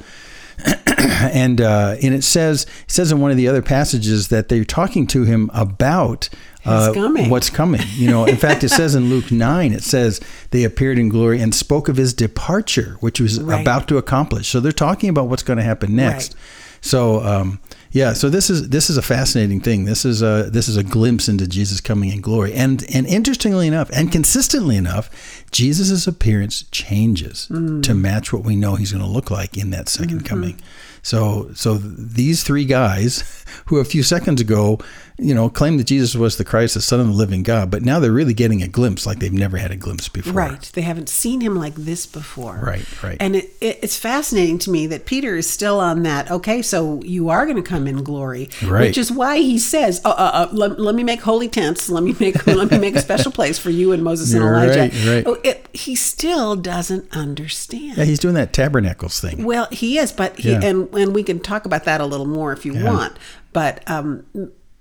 and 0.98 1.62
uh, 1.62 1.96
and 2.02 2.14
it 2.14 2.24
says 2.24 2.64
it 2.64 2.92
says 2.92 3.12
in 3.12 3.20
one 3.20 3.30
of 3.32 3.38
the 3.38 3.48
other 3.48 3.62
passages 3.62 4.30
that 4.30 4.50
they're 4.50 4.64
talking 4.64 5.06
to 5.08 5.24
him 5.24 5.50
about 5.54 6.30
uh, 6.66 6.94
coming. 6.94 7.30
what's 7.30 7.50
coming. 7.50 7.82
You 7.94 8.10
know, 8.10 8.26
in 8.26 8.38
fact, 8.38 8.64
it 8.64 8.70
says 8.80 8.96
in 8.96 9.10
Luke 9.10 9.32
nine, 9.32 9.74
it 9.74 9.84
says 9.84 10.20
they 10.52 10.64
appeared 10.64 10.98
in 11.00 11.10
glory 11.10 11.42
and 11.42 11.54
spoke 11.54 11.90
of 11.90 11.98
his 11.98 12.14
departure, 12.14 12.98
which 13.00 13.20
was 13.20 13.42
Right. 13.42 13.62
about 13.62 13.88
to 13.90 13.98
accomplish. 13.98 14.48
So 14.48 14.60
they're 14.60 14.72
talking 14.72 15.10
about 15.10 15.28
what's 15.28 15.44
going 15.44 15.58
to 15.58 15.64
happen 15.64 15.96
next. 15.96 16.34
Right. 16.34 16.42
So 16.86 17.22
um, 17.24 17.60
yeah, 17.92 18.12
so 18.12 18.30
this 18.30 18.50
is 18.50 18.68
this 18.70 18.90
is 18.90 18.98
a 18.98 19.02
fascinating 19.02 19.62
thing. 19.62 19.86
This 19.86 20.04
is 20.04 20.22
a 20.22 20.50
this 20.52 20.68
is 20.68 20.76
a 20.76 20.84
glimpse 20.84 21.30
into 21.30 21.48
Jesus 21.48 21.80
coming 21.80 22.10
in 22.12 22.20
glory, 22.20 22.52
and 22.54 22.84
and 22.94 23.08
interestingly 23.08 23.68
enough, 23.68 23.90
and 23.94 24.12
consistently 24.12 24.76
enough, 24.76 25.10
Jesus' 25.52 26.08
appearance 26.08 26.64
changes 26.72 27.48
Mm. 27.50 27.84
to 27.84 27.94
match 27.94 28.34
what 28.34 28.44
we 28.44 28.58
know 28.58 28.76
he's 28.76 28.92
going 28.92 29.04
to 29.04 29.10
look 29.10 29.32
like 29.32 29.56
in 29.58 29.70
that 29.70 29.86
2nd 29.86 30.08
Mm-hmm. 30.08 30.26
coming. 30.26 30.62
So 31.04 31.52
so 31.54 31.76
these 31.78 32.44
three 32.44 32.66
guys, 32.66 33.46
who 33.68 33.78
a 33.78 33.86
few 33.86 34.02
seconds 34.04 34.42
ago, 34.42 34.80
you 35.20 35.36
know, 35.36 35.48
claimed 35.50 35.80
that 35.80 35.84
Jesus 35.86 36.16
was 36.16 36.38
the 36.38 36.44
Christ, 36.44 36.74
the 36.74 36.82
Son 36.82 37.00
of 37.00 37.06
the 37.08 37.14
Living 37.14 37.44
God, 37.44 37.70
but 37.70 37.84
now 37.84 38.00
they're 38.00 38.12
really 38.12 38.34
getting 38.34 38.64
a 38.64 38.68
glimpse 38.68 39.06
like 39.06 39.20
they've 39.20 39.32
never 39.32 39.58
had 39.58 39.70
a 39.70 39.76
glimpse 39.76 40.10
before. 40.10 40.34
Right. 40.34 40.62
They 40.74 40.82
haven't 40.82 41.08
seen 41.08 41.40
him 41.42 41.56
like 41.56 41.76
this 41.76 42.08
before. 42.08 42.60
Right, 42.64 43.04
right. 43.04 43.18
And 43.20 43.36
it, 43.36 43.52
it, 43.62 43.80
it's 43.84 43.98
fascinating 43.98 44.58
to 44.60 44.72
me 44.72 44.88
that 44.88 45.06
Peter 45.06 45.36
is 45.36 45.48
still 45.48 45.80
on 45.80 46.02
that, 46.04 46.32
okay, 46.32 46.64
so 46.64 47.00
you 47.04 47.30
are 47.30 47.46
going 47.46 47.58
to 47.58 47.70
come 47.70 47.86
in 47.88 48.04
glory. 48.04 48.50
Right. 48.64 48.88
Which 48.88 48.98
is 48.98 49.12
why 49.12 49.38
he 49.38 49.60
says, 49.60 50.02
uh, 50.04 50.10
uh, 50.10 50.14
uh, 50.34 50.50
let, 50.52 50.80
let 50.80 50.96
me 50.96 51.04
make 51.04 51.22
holy 51.22 51.48
tents. 51.48 51.90
Let 51.90 52.04
me 52.04 52.16
make 52.20 52.48
let 52.48 52.72
me 52.72 52.80
make 52.80 52.96
a 52.96 53.02
special 53.02 53.32
place 53.32 53.60
for 53.60 53.70
you 53.70 53.92
and 53.92 54.04
Moses 54.04 54.34
and 54.34 54.44
Elijah. 54.44 54.80
right, 54.80 55.06
right. 55.06 55.24
Oh, 55.28 55.38
it, 55.44 55.68
he 55.74 55.96
still 55.96 56.56
doesn't 56.56 57.16
understand. 57.16 57.98
Yeah, 57.98 58.06
he's 58.06 58.20
doing 58.20 58.34
that 58.36 58.52
tabernacles 58.52 59.20
thing. 59.20 59.44
Well, 59.44 59.68
he 59.72 60.00
is, 60.00 60.12
but 60.12 60.40
he 60.40 60.52
Yeah. 60.54 60.62
and 60.64 60.92
and 60.96 61.14
we 61.14 61.24
can 61.24 61.40
talk 61.40 61.66
about 61.66 61.84
that 61.86 62.02
a 62.02 62.06
little 62.06 62.26
more 62.28 62.52
if 62.54 62.66
you 62.66 62.84
want. 62.84 63.18
But 63.52 63.90
um, 63.90 64.26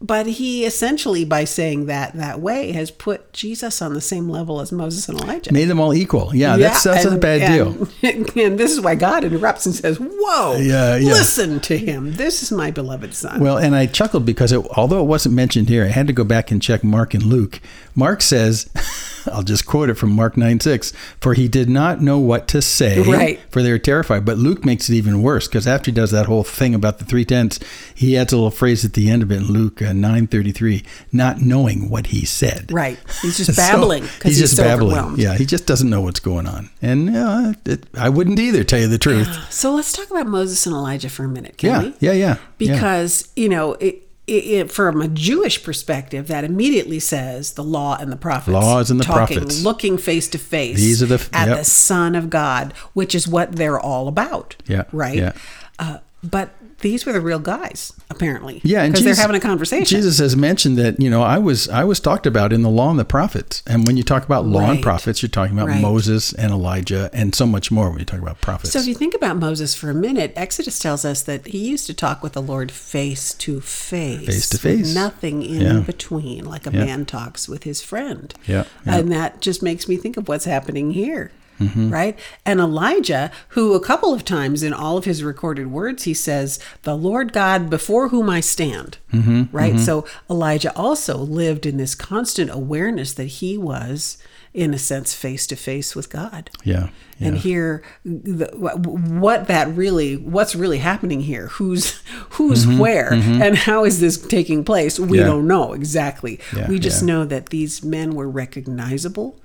but 0.01 0.27
he 0.27 0.64
essentially 0.64 1.25
by 1.25 1.44
saying 1.44 1.87
that 1.87 2.14
that 2.14 2.40
way 2.40 2.72
has 2.72 2.90
put 2.90 3.33
Jesus 3.33 3.81
on 3.81 3.94
the 3.94 4.01
same 4.01 4.29
level 4.29 4.61
as 4.61 4.72
Moses 4.72 5.09
and 5.09 5.20
Elijah. 5.20 5.53
Made 5.53 5.66
them 5.66 5.79
all 5.79 5.94
equal. 5.94 6.35
Yeah, 6.35 6.57
that's 6.57 6.83
that's 6.83 7.05
a 7.05 7.11
and- 7.12 7.20
bad 7.20 7.53
deal. 7.53 7.87
and- 8.03 8.37
And 8.37 8.59
this 8.59 8.72
is 8.72 8.81
why 8.81 8.94
God 8.96 9.22
interrupts 9.22 9.64
and 9.66 9.75
says, 9.75 9.98
"Whoa, 10.01 10.57
Yeah, 10.57 10.96
yeah. 10.96 11.12
listen 11.12 11.61
to 11.61 11.79
him. 11.79 12.14
This 12.14 12.42
is 12.42 12.51
my 12.51 12.70
beloved 12.72 13.14
son." 13.14 13.38
Well, 13.40 13.59
and 13.59 13.77
I 13.77 13.87
chuckled 13.87 14.27
because 14.27 14.51
it, 14.51 14.66
although 14.77 15.01
it 15.01 15.07
wasn't 15.07 15.35
mentioned 15.37 15.68
here, 15.68 15.85
I 15.85 15.88
had 15.88 16.09
to 16.09 16.12
go 16.12 16.25
back 16.25 16.51
and 16.51 16.61
check 16.61 16.83
Mark 16.83 17.14
and 17.14 17.22
Luke. 17.22 17.61
Mark 17.94 18.22
says, 18.22 18.68
I'll 19.26 19.42
just 19.42 19.66
quote 19.66 19.90
it 19.90 19.94
from 19.94 20.11
Mark 20.12 20.37
9 20.37 20.61
6, 20.61 20.92
for 21.20 21.35
he 21.35 21.48
did 21.48 21.68
not 21.68 22.00
know 22.00 22.18
what 22.18 22.48
to 22.48 22.62
say, 22.62 23.00
Right. 23.02 23.40
for 23.50 23.62
they 23.62 23.70
were 23.70 23.78
terrified. 23.78 24.24
But 24.24 24.38
Luke 24.38 24.64
makes 24.64 24.88
it 24.88 24.94
even 24.94 25.22
worse 25.22 25.46
because 25.48 25.66
after 25.66 25.90
he 25.90 25.94
does 25.94 26.11
that 26.11 26.26
whole 26.26 26.44
thing 26.44 26.74
about 26.74 26.98
the 26.98 27.04
three 27.04 27.24
tents, 27.24 27.58
he 27.94 28.16
adds 28.16 28.32
a 28.32 28.37
little 28.37 28.50
phrase 28.50 28.85
at 28.85 28.94
the 28.94 29.11
end 29.11 29.22
of 29.22 29.30
it 29.32 29.37
in 29.37 29.44
Luke 29.48 29.80
uh, 29.82 29.92
nine 29.92 30.26
thirty 30.26 30.52
three, 30.52 30.82
not 31.12 31.40
knowing 31.40 31.88
what 31.90 32.06
he 32.08 32.24
said. 32.24 32.70
right, 32.72 32.98
he's 33.22 33.37
just 33.37 33.52
So, 33.56 33.62
babbling 33.62 34.02
because 34.04 34.37
he's, 34.37 34.56
so 34.56 34.64
overwhelmed. 34.64 35.18
Yeah, 35.18 35.35
he 35.37 35.44
just 35.46 35.66
doesn't 35.66 35.88
know 35.90 36.00
what's 36.00 36.20
going 36.20 36.46
on. 36.46 36.70
And 36.80 37.14
uh, 37.16 37.52
it, 37.64 37.87
I 37.96 38.08
wouldn't 38.08 38.38
either, 38.38 38.64
tell 38.64 38.80
you 38.80 38.88
the 38.88 38.98
truth. 38.98 39.28
So 39.52 39.74
let's 39.74 39.92
talk 39.92 40.11
about 40.11 40.26
Moses 40.26 40.66
and 40.66 40.74
Elijah 40.74 41.08
for 41.08 41.24
a 41.24 41.28
minute, 41.28 41.56
can 41.58 41.68
Yeah, 41.70 41.82
we? 41.82 41.94
yeah, 42.00 42.12
yeah. 42.12 42.12
yeah. 42.12 42.37
because 42.58 43.28
you 43.37 43.48
know 43.48 43.74
it, 43.74 44.08
it, 44.26 44.44
it, 44.44 44.70
from 44.72 45.02
a 45.02 45.08
Jewish 45.08 45.62
perspective, 45.62 46.28
that 46.28 46.44
immediately 46.44 47.00
says 47.00 47.52
the 47.54 47.64
law 47.64 47.96
and 48.00 48.12
the 48.12 48.16
prophets. 48.16 48.52
Laws 48.52 48.90
and 48.90 49.00
the 49.00 49.04
talking, 49.04 49.38
prophets. 49.38 49.64
looking 49.64 49.98
face 49.98 50.28
to 50.28 50.38
face. 50.38 50.76
These 50.76 51.02
are 51.02 51.06
the- 51.06 51.28
at 51.32 51.48
yep. 51.48 51.58
the 51.58 51.64
Son 51.64 52.14
of 52.14 52.30
God, 52.30 52.72
which 52.92 53.14
is 53.14 53.26
what 53.26 53.52
they're 53.56 53.80
all 53.80 54.08
about. 54.08 54.56
Yeah, 54.66 54.85
right. 54.92 55.16
yeah. 55.16 55.32
Uh, 55.78 55.98
but 56.22 56.50
these 56.83 57.07
were 57.07 57.12
the 57.12 57.21
real 57.21 57.38
guys, 57.38 57.92
apparently. 58.11 58.61
Yeah, 58.64 58.83
and 58.83 58.92
because 58.92 59.05
they're 59.05 59.14
having 59.14 59.37
a 59.37 59.40
conversation. 59.40 59.85
Jesus 59.87 60.18
has 60.18 60.37
mentioned 60.37 60.77
that 60.79 61.01
you 61.01 61.09
know 61.09 61.23
I 61.23 61.38
was 61.38 61.68
I 61.68 61.85
was 61.85 61.99
talked 62.01 62.27
about 62.27 62.53
in 62.53 62.62
the 62.62 62.68
law 62.71 62.90
and 62.90 62.99
the 62.99 63.05
prophets, 63.05 63.62
and 63.66 63.87
when 63.87 63.97
you 63.97 64.03
talk 64.03 64.25
about 64.25 64.47
law 64.47 64.71
and 64.71 64.83
prophets, 64.83 65.23
you're 65.23 65.31
talking 65.31 65.55
about 65.57 65.68
Right. 65.68 65.81
Moses 65.81 66.33
and 66.35 66.53
Elijah, 66.53 67.09
and 67.12 67.35
so 67.35 67.47
much 67.47 67.71
more 67.71 67.88
when 67.90 67.99
you 68.01 68.05
talk 68.05 68.21
about 68.21 68.40
prophets. 68.40 68.73
So 68.73 68.79
if 68.81 68.87
you 68.87 68.95
think 68.95 69.14
about 69.14 69.37
Moses 69.38 69.75
for 69.75 69.88
a 69.90 69.95
minute, 69.95 70.33
Exodus 70.37 70.79
tells 70.79 71.05
us 71.05 71.23
that 71.23 71.47
he 71.47 71.59
used 71.59 71.87
to 71.87 71.95
talk 71.95 72.23
with 72.23 72.33
the 72.35 72.42
Lord 72.42 72.71
face 72.71 73.33
to 73.35 73.61
face. 73.61 74.27
Face 74.27 74.49
to 74.51 74.59
face. 74.59 74.95
Nothing 74.95 75.42
in 75.42 75.61
Yeah. 75.62 75.79
between, 75.81 76.45
like 76.45 76.66
a 76.66 76.73
Yeah. 76.73 76.85
man 76.85 77.05
talks 77.07 77.49
with 77.49 77.62
his 77.64 77.81
friend. 77.81 78.35
Yeah, 78.47 78.64
yeah. 78.87 78.97
And 78.97 79.12
that 79.12 79.40
just 79.40 79.62
makes 79.62 79.88
me 79.88 79.97
think 79.97 80.16
of 80.16 80.29
what's 80.29 80.45
happening 80.45 80.90
here. 80.92 81.31
Mm-hmm. 81.68 81.90
Right? 81.90 82.18
And 82.46 82.61
Elijah, 82.61 83.31
who 83.51 83.75
a 83.75 83.81
couple 83.81 84.12
of 84.12 84.25
times 84.25 84.62
in 84.62 84.72
all 84.72 84.96
of 84.96 85.05
his 85.05 85.22
recorded 85.22 85.68
words, 85.70 86.05
he 86.05 86.14
says, 86.14 86.59
The 86.83 86.96
Lord 86.96 87.33
God 87.33 87.70
before 87.70 88.09
whom 88.09 88.29
I 88.31 88.40
stand. 88.40 88.98
Mm-hmm, 89.12 89.57
Right? 89.57 89.79
So 89.79 90.05
Elijah 90.31 90.75
also 90.77 91.16
lived 91.18 91.66
in 91.66 91.77
this 91.77 91.94
constant 91.94 92.51
awareness 92.51 93.12
that 93.14 93.25
he 93.40 93.57
was, 93.59 94.18
in 94.55 94.75
a 94.75 94.79
sense, 94.79 95.14
face 95.14 95.46
to 95.46 95.57
face 95.57 95.96
with 95.96 96.11
God 96.11 96.51
yeah, 96.62 96.88
yeah. 97.18 97.29
and 97.29 97.38
here 97.38 97.83
the, 98.05 98.46
what 98.55 99.46
that 99.46 99.68
really 99.68 100.14
what's 100.18 100.55
really 100.55 100.77
happening 100.77 101.20
here 101.22 101.46
who's 101.57 102.03
who's 102.37 102.66
where 102.66 103.14
and 103.14 103.57
how 103.57 103.85
is 103.87 103.98
this 104.01 104.18
taking 104.18 104.62
place 104.62 104.98
we 105.01 105.07
Mm-hmm, 105.07 105.14
Yeah. 105.14 105.25
don't 105.25 105.46
know 105.46 105.72
exactly 105.72 106.38
Yeah, 106.55 106.68
we 106.68 106.79
just 106.79 107.03
know 107.03 107.25
that 107.25 107.46
these 107.48 107.83
men 107.83 108.14
were 108.14 108.29
recognizable 108.29 109.40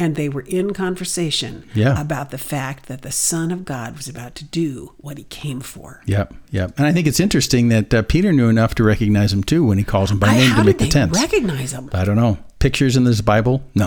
and 0.00 0.16
they 0.16 0.28
were 0.28 0.40
in 0.48 0.72
conversation 0.72 1.64
Yeah. 1.74 2.00
about 2.00 2.30
the 2.30 2.38
fact 2.38 2.86
that 2.86 3.02
the 3.02 3.12
son 3.12 3.52
of 3.52 3.64
god 3.64 3.96
was 3.96 4.08
about 4.08 4.34
to 4.36 4.44
do 4.44 4.92
what 4.96 5.18
he 5.18 5.24
came 5.24 5.60
for 5.60 6.02
Yep, 6.06 6.34
yep. 6.50 6.72
And 6.78 6.86
I 6.86 6.92
think 6.92 7.06
it's 7.06 7.20
interesting 7.20 7.68
that 7.68 7.94
uh, 7.94 8.02
Peter 8.02 8.32
knew 8.32 8.48
enough 8.48 8.74
to 8.76 8.82
recognize 8.84 9.32
him 9.32 9.44
too 9.44 9.64
when 9.64 9.78
he 9.78 9.84
calls 9.84 10.10
him 10.10 10.18
by 10.18 10.28
I- 10.28 10.36
name 10.38 10.56
to 10.56 10.64
make 10.64 10.78
the 10.78 10.88
tents. 10.88 11.18
recognize 11.20 11.72
him 11.72 11.88
I 11.92 12.04
don't 12.04 12.16
know. 12.16 12.38
pictures 12.58 12.96
in 12.96 13.04
this 13.04 13.20
Bible? 13.20 13.62
No. 13.74 13.86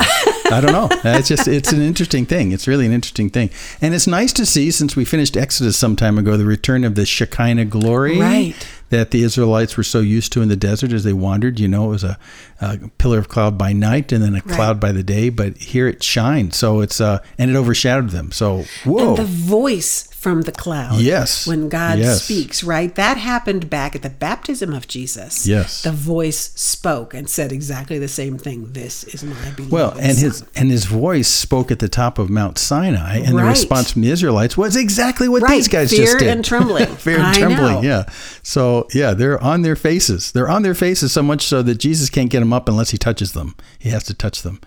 I 0.51 0.61
don't 0.61 0.71
know. 0.71 0.89
It's 1.19 1.27
just 1.27 1.47
it's 1.47 1.71
an 1.73 1.81
interesting 1.81 2.25
thing. 2.25 2.51
It's 2.51 2.67
really 2.67 2.85
an 2.85 2.91
interesting 2.93 3.29
thing, 3.29 3.49
and 3.81 3.93
it's 3.95 4.07
nice 4.07 4.31
to 4.33 4.45
see 4.45 4.71
since 4.71 4.95
we 4.95 5.03
finished 5.05 5.35
Exodus 5.37 5.75
some 5.77 5.95
time 5.95 6.17
ago 6.17 6.37
the 6.37 6.45
return 6.45 6.83
of 6.83 6.95
the 6.95 7.05
Shekinah 7.05 7.65
glory 7.65 8.19
Right. 8.19 8.55
That 8.93 9.11
the 9.11 9.23
Israelites 9.23 9.75
were 9.75 9.83
so 9.83 9.99
used 9.99 10.31
to 10.33 10.41
in 10.41 10.49
the 10.49 10.55
desert 10.55 10.93
as 10.93 11.03
they 11.03 11.13
wandered. 11.13 11.59
You 11.59 11.67
know, 11.67 11.85
it 11.85 11.89
was 11.89 12.03
a, 12.03 12.17
a 12.61 12.77
pillar 12.97 13.17
of 13.19 13.27
cloud 13.27 13.57
by 13.57 13.73
night 13.73 14.11
and 14.11 14.23
then 14.23 14.35
a 14.35 14.41
cloud 14.41 14.79
by 14.79 14.91
the 14.91 15.03
day, 15.03 15.29
but 15.29 15.57
here 15.57 15.87
it 15.87 16.03
shined. 16.03 16.53
So 16.53 16.81
it's 16.81 17.01
uh 17.01 17.19
and 17.37 17.49
it 17.51 17.55
overshadowed 17.55 18.11
them. 18.11 18.31
So 18.31 18.63
whoa, 18.85 19.09
And 19.09 19.17
the 19.17 19.23
voice 19.25 20.07
from 20.23 20.43
the 20.43 20.53
cloud. 20.53 21.01
Yes. 21.01 21.45
When 21.45 21.67
God 21.67 21.99
Yes. 21.99 22.23
speaks, 22.23 22.63
right? 22.63 22.95
That 22.95 23.17
happened 23.17 23.69
back 23.69 23.93
at 23.93 24.03
the 24.03 24.09
baptism 24.09 24.71
of 24.73 24.87
Jesus. 24.87 25.45
Yes. 25.45 25.81
The 25.83 25.91
voice 25.91 26.51
spoke 26.55 27.13
and 27.13 27.29
said 27.29 27.51
exactly 27.51 27.99
the 27.99 28.07
same 28.07 28.37
thing. 28.37 28.71
This 28.71 29.03
is 29.03 29.21
my 29.21 29.35
beloved 29.57 29.71
Well, 29.73 29.91
and 29.99 30.17
his 30.17 30.45
and 30.55 30.71
his 30.71 30.85
voice 30.85 31.27
spoke 31.27 31.71
at 31.71 31.79
the 31.79 31.89
top 31.89 32.19
of 32.19 32.29
Mount 32.29 32.57
Sinai, 32.57 33.17
and 33.17 33.37
the 33.37 33.43
response 33.43 33.91
from 33.91 34.03
the 34.03 34.11
Israelites 34.11 34.55
was 34.55 34.77
exactly 34.77 35.27
what 35.27 35.41
Right, 35.41 35.55
these 35.55 35.67
guys 35.67 35.89
fear 35.91 36.05
just 36.05 36.19
did. 36.19 36.25
Fear 36.25 36.31
and 36.35 36.45
trembling. 36.45 36.85
fear 37.07 37.17
and 37.17 37.23
I 37.27 37.33
trembling. 37.33 37.75
know. 37.75 37.81
Yeah. 37.81 38.03
So 38.43 38.82
yeah, 38.93 39.13
they're 39.13 39.41
on 39.41 39.61
their 39.61 39.75
faces. 39.75 40.31
They're 40.31 40.49
on 40.49 40.63
their 40.63 40.75
faces 40.75 41.11
so 41.11 41.23
much 41.23 41.43
so 41.43 41.61
that 41.61 41.75
Jesus 41.75 42.09
can't 42.09 42.29
get 42.29 42.39
them 42.39 42.53
up 42.53 42.67
unless 42.67 42.91
he 42.91 42.97
touches 42.97 43.33
them. 43.33 43.55
He 43.79 43.89
has 43.89 44.03
to 44.05 44.13
touch 44.13 44.41
them. 44.41 44.59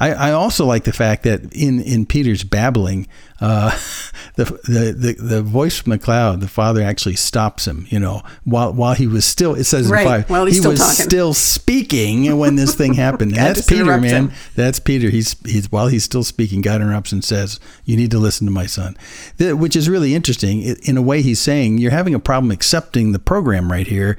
I, 0.00 0.12
I 0.12 0.32
also 0.32 0.64
like 0.64 0.84
the 0.84 0.92
fact 0.92 1.24
that 1.24 1.52
in, 1.54 1.80
in 1.82 2.06
Peter's 2.06 2.42
babbling, 2.42 3.06
uh, 3.40 3.70
the, 4.36 4.44
the, 4.44 4.94
the 4.96 5.12
the 5.18 5.42
voice 5.42 5.78
from 5.78 5.90
the 5.90 5.98
cloud, 5.98 6.40
the 6.40 6.48
Father 6.48 6.82
actually 6.82 7.16
stops 7.16 7.66
him. 7.66 7.86
You 7.90 8.00
know, 8.00 8.22
while 8.44 8.72
while 8.72 8.94
he 8.94 9.06
was 9.06 9.24
still, 9.26 9.54
it 9.54 9.64
says 9.64 9.88
Right, 9.88 10.02
in 10.02 10.08
five, 10.08 10.30
while 10.30 10.46
he's 10.46 10.56
he 10.56 10.60
still 10.60 10.70
was 10.72 10.80
talking. 10.80 11.04
still 11.04 11.34
speaking 11.34 12.36
when 12.38 12.56
this 12.56 12.74
thing 12.74 12.94
happened. 12.94 13.32
That's 13.34 13.66
Peter, 13.66 13.84
man. 13.84 14.02
him. 14.28 14.32
That's 14.56 14.80
Peter. 14.80 15.10
He's 15.10 15.36
he's 15.46 15.70
while 15.70 15.88
he's 15.88 16.04
still 16.04 16.24
speaking, 16.24 16.62
God 16.62 16.80
interrupts 16.80 17.12
and 17.12 17.22
says, 17.24 17.60
"You 17.84 17.96
need 17.96 18.10
to 18.10 18.18
listen 18.18 18.46
to 18.46 18.52
my 18.52 18.66
son," 18.66 18.96
which 19.38 19.76
is 19.76 19.88
really 19.88 20.14
interesting. 20.14 20.62
In 20.62 20.96
a 20.96 21.02
way, 21.02 21.22
he's 21.22 21.40
saying 21.40 21.78
you're 21.78 21.90
having 21.90 22.14
a 22.14 22.18
problem 22.20 22.50
accepting 22.50 23.12
the 23.12 23.18
program 23.18 23.70
right 23.70 23.86
here. 23.86 24.16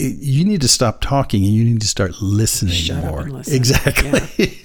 You 0.00 0.44
need 0.44 0.60
to 0.62 0.68
stop 0.68 1.00
talking 1.00 1.44
and 1.44 1.52
you 1.52 1.64
need 1.64 1.80
to 1.80 1.86
start 1.88 2.20
listening 2.22 2.74
Shut 2.74 3.04
more. 3.04 3.22
listen. 3.24 3.54
Exactly. 3.54 4.60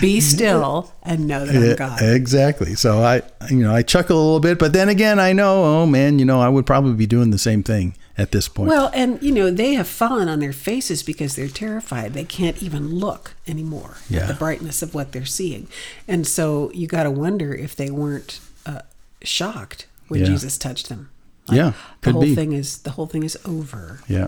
Be 0.00 0.20
still 0.20 0.92
and 1.02 1.26
know 1.26 1.44
that 1.44 1.70
I'm 1.70 1.76
God. 1.76 2.02
exactly. 2.02 2.74
So 2.74 3.02
I, 3.02 3.22
you 3.50 3.58
know, 3.58 3.74
I 3.74 3.82
chuckle 3.82 4.16
a 4.16 4.22
little 4.24 4.40
bit, 4.40 4.58
but 4.58 4.72
then 4.72 4.88
again, 4.88 5.18
I 5.18 5.32
know, 5.32 5.64
oh 5.64 5.86
man, 5.86 6.18
you 6.18 6.24
know, 6.24 6.40
I 6.40 6.48
would 6.48 6.66
probably 6.66 6.94
be 6.94 7.06
doing 7.06 7.30
the 7.30 7.38
same 7.38 7.62
thing 7.62 7.96
at 8.16 8.32
this 8.32 8.48
point. 8.48 8.68
Well, 8.68 8.90
and 8.94 9.20
you 9.22 9.32
know, 9.32 9.50
they 9.50 9.74
have 9.74 9.88
fallen 9.88 10.28
on 10.28 10.40
their 10.40 10.52
faces 10.52 11.02
because 11.02 11.36
they're 11.36 11.48
terrified. 11.48 12.12
They 12.14 12.24
can't 12.24 12.62
even 12.62 12.94
look 12.96 13.34
anymore 13.46 13.96
Yeah. 14.08 14.20
at 14.22 14.28
the 14.28 14.34
brightness 14.34 14.82
of 14.82 14.94
what 14.94 15.12
they're 15.12 15.24
seeing. 15.24 15.68
And 16.06 16.26
so 16.26 16.70
you 16.72 16.86
got 16.86 17.04
to 17.04 17.10
wonder 17.10 17.54
if 17.54 17.74
they 17.76 17.90
weren't 17.90 18.40
uh, 18.66 18.82
shocked 19.22 19.86
when 20.08 20.20
Yeah. 20.20 20.26
Jesus 20.26 20.58
touched 20.58 20.88
them. 20.88 21.10
Yeah, 21.50 21.72
the 22.02 22.12
whole 22.12 22.20
be. 22.20 22.34
thing 22.34 22.52
is 22.52 22.78
the 22.82 22.90
whole 22.90 23.06
thing 23.06 23.22
is 23.22 23.38
over. 23.46 24.00
yeah, 24.06 24.26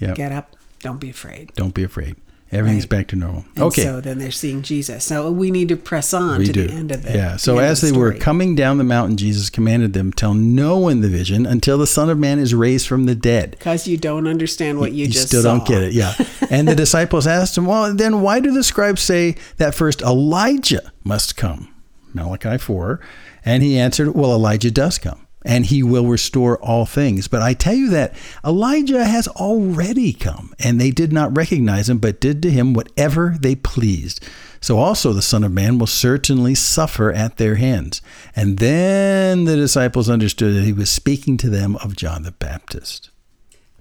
yeah. 0.00 0.14
Get 0.14 0.32
up, 0.32 0.56
don't 0.80 0.98
be 1.00 1.10
afraid. 1.10 1.52
Don't 1.54 1.74
be 1.74 1.84
afraid. 1.84 2.16
Everything's 2.52 2.82
Right. 2.82 2.90
back 2.90 3.06
to 3.08 3.16
normal. 3.16 3.44
And 3.54 3.62
okay. 3.66 3.84
so 3.84 4.00
then 4.00 4.18
they're 4.18 4.32
seeing 4.32 4.62
Jesus. 4.62 5.04
So 5.04 5.30
we 5.30 5.52
need 5.52 5.68
to 5.68 5.76
press 5.76 6.12
on 6.12 6.40
we 6.40 6.46
to 6.46 6.52
do. 6.52 6.66
the 6.66 6.72
end 6.74 6.90
of 6.90 7.06
it. 7.06 7.14
yeah. 7.14 7.36
So 7.36 7.58
as 7.58 7.80
they 7.80 7.92
were 7.92 8.12
coming 8.12 8.56
down 8.56 8.78
the 8.78 8.82
mountain, 8.82 9.16
Jesus 9.16 9.50
commanded 9.50 9.92
them, 9.92 10.12
"Tell 10.12 10.34
no 10.34 10.76
one 10.76 11.00
the 11.00 11.08
vision 11.08 11.46
until 11.46 11.78
the 11.78 11.86
Son 11.86 12.10
of 12.10 12.18
Man 12.18 12.40
is 12.40 12.52
raised 12.52 12.88
from 12.88 13.04
the 13.06 13.14
dead." 13.14 13.52
because 13.52 13.86
you 13.86 13.96
don't 13.96 14.26
understand 14.26 14.80
what 14.80 14.90
you, 14.90 15.06
just. 15.06 15.18
You 15.18 15.26
still 15.28 15.42
saw. 15.42 15.58
don't 15.58 15.68
get 15.68 15.82
it. 15.84 15.92
Yeah. 15.92 16.12
and 16.50 16.66
the 16.66 16.74
disciples 16.74 17.24
asked 17.24 17.56
him, 17.56 17.66
"Well, 17.66 17.94
then 17.94 18.20
why 18.20 18.40
do 18.40 18.50
the 18.50 18.64
scribes 18.64 19.00
say 19.00 19.36
that 19.58 19.72
first 19.76 20.02
Elijah 20.02 20.90
must 21.04 21.36
come?" 21.36 21.68
Malachi 22.14 22.58
4. 22.58 22.98
And 23.44 23.62
he 23.62 23.78
answered, 23.78 24.12
"Well, 24.16 24.32
Elijah 24.32 24.72
does 24.72 24.98
come." 24.98 25.24
And 25.44 25.66
he 25.66 25.82
will 25.82 26.06
restore 26.06 26.58
all 26.58 26.84
things. 26.84 27.26
But 27.26 27.40
I 27.40 27.54
tell 27.54 27.74
you 27.74 27.88
that 27.90 28.14
Elijah 28.44 29.04
has 29.04 29.26
already 29.28 30.12
come, 30.12 30.54
and 30.58 30.78
they 30.80 30.90
did 30.90 31.12
not 31.12 31.34
recognize 31.36 31.88
him, 31.88 31.98
but 31.98 32.20
did 32.20 32.42
to 32.42 32.50
him 32.50 32.74
whatever 32.74 33.36
they 33.40 33.54
pleased. 33.54 34.22
So 34.60 34.78
also 34.78 35.12
the 35.12 35.22
Son 35.22 35.42
of 35.42 35.52
Man 35.52 35.78
will 35.78 35.86
certainly 35.86 36.54
suffer 36.54 37.10
at 37.10 37.38
their 37.38 37.54
hands. 37.54 38.02
And 38.36 38.58
then 38.58 39.44
the 39.44 39.56
disciples 39.56 40.10
understood 40.10 40.54
that 40.54 40.64
he 40.64 40.72
was 40.74 40.90
speaking 40.90 41.38
to 41.38 41.48
them 41.48 41.76
of 41.76 41.96
John 41.96 42.22
the 42.22 42.32
Baptist. 42.32 43.10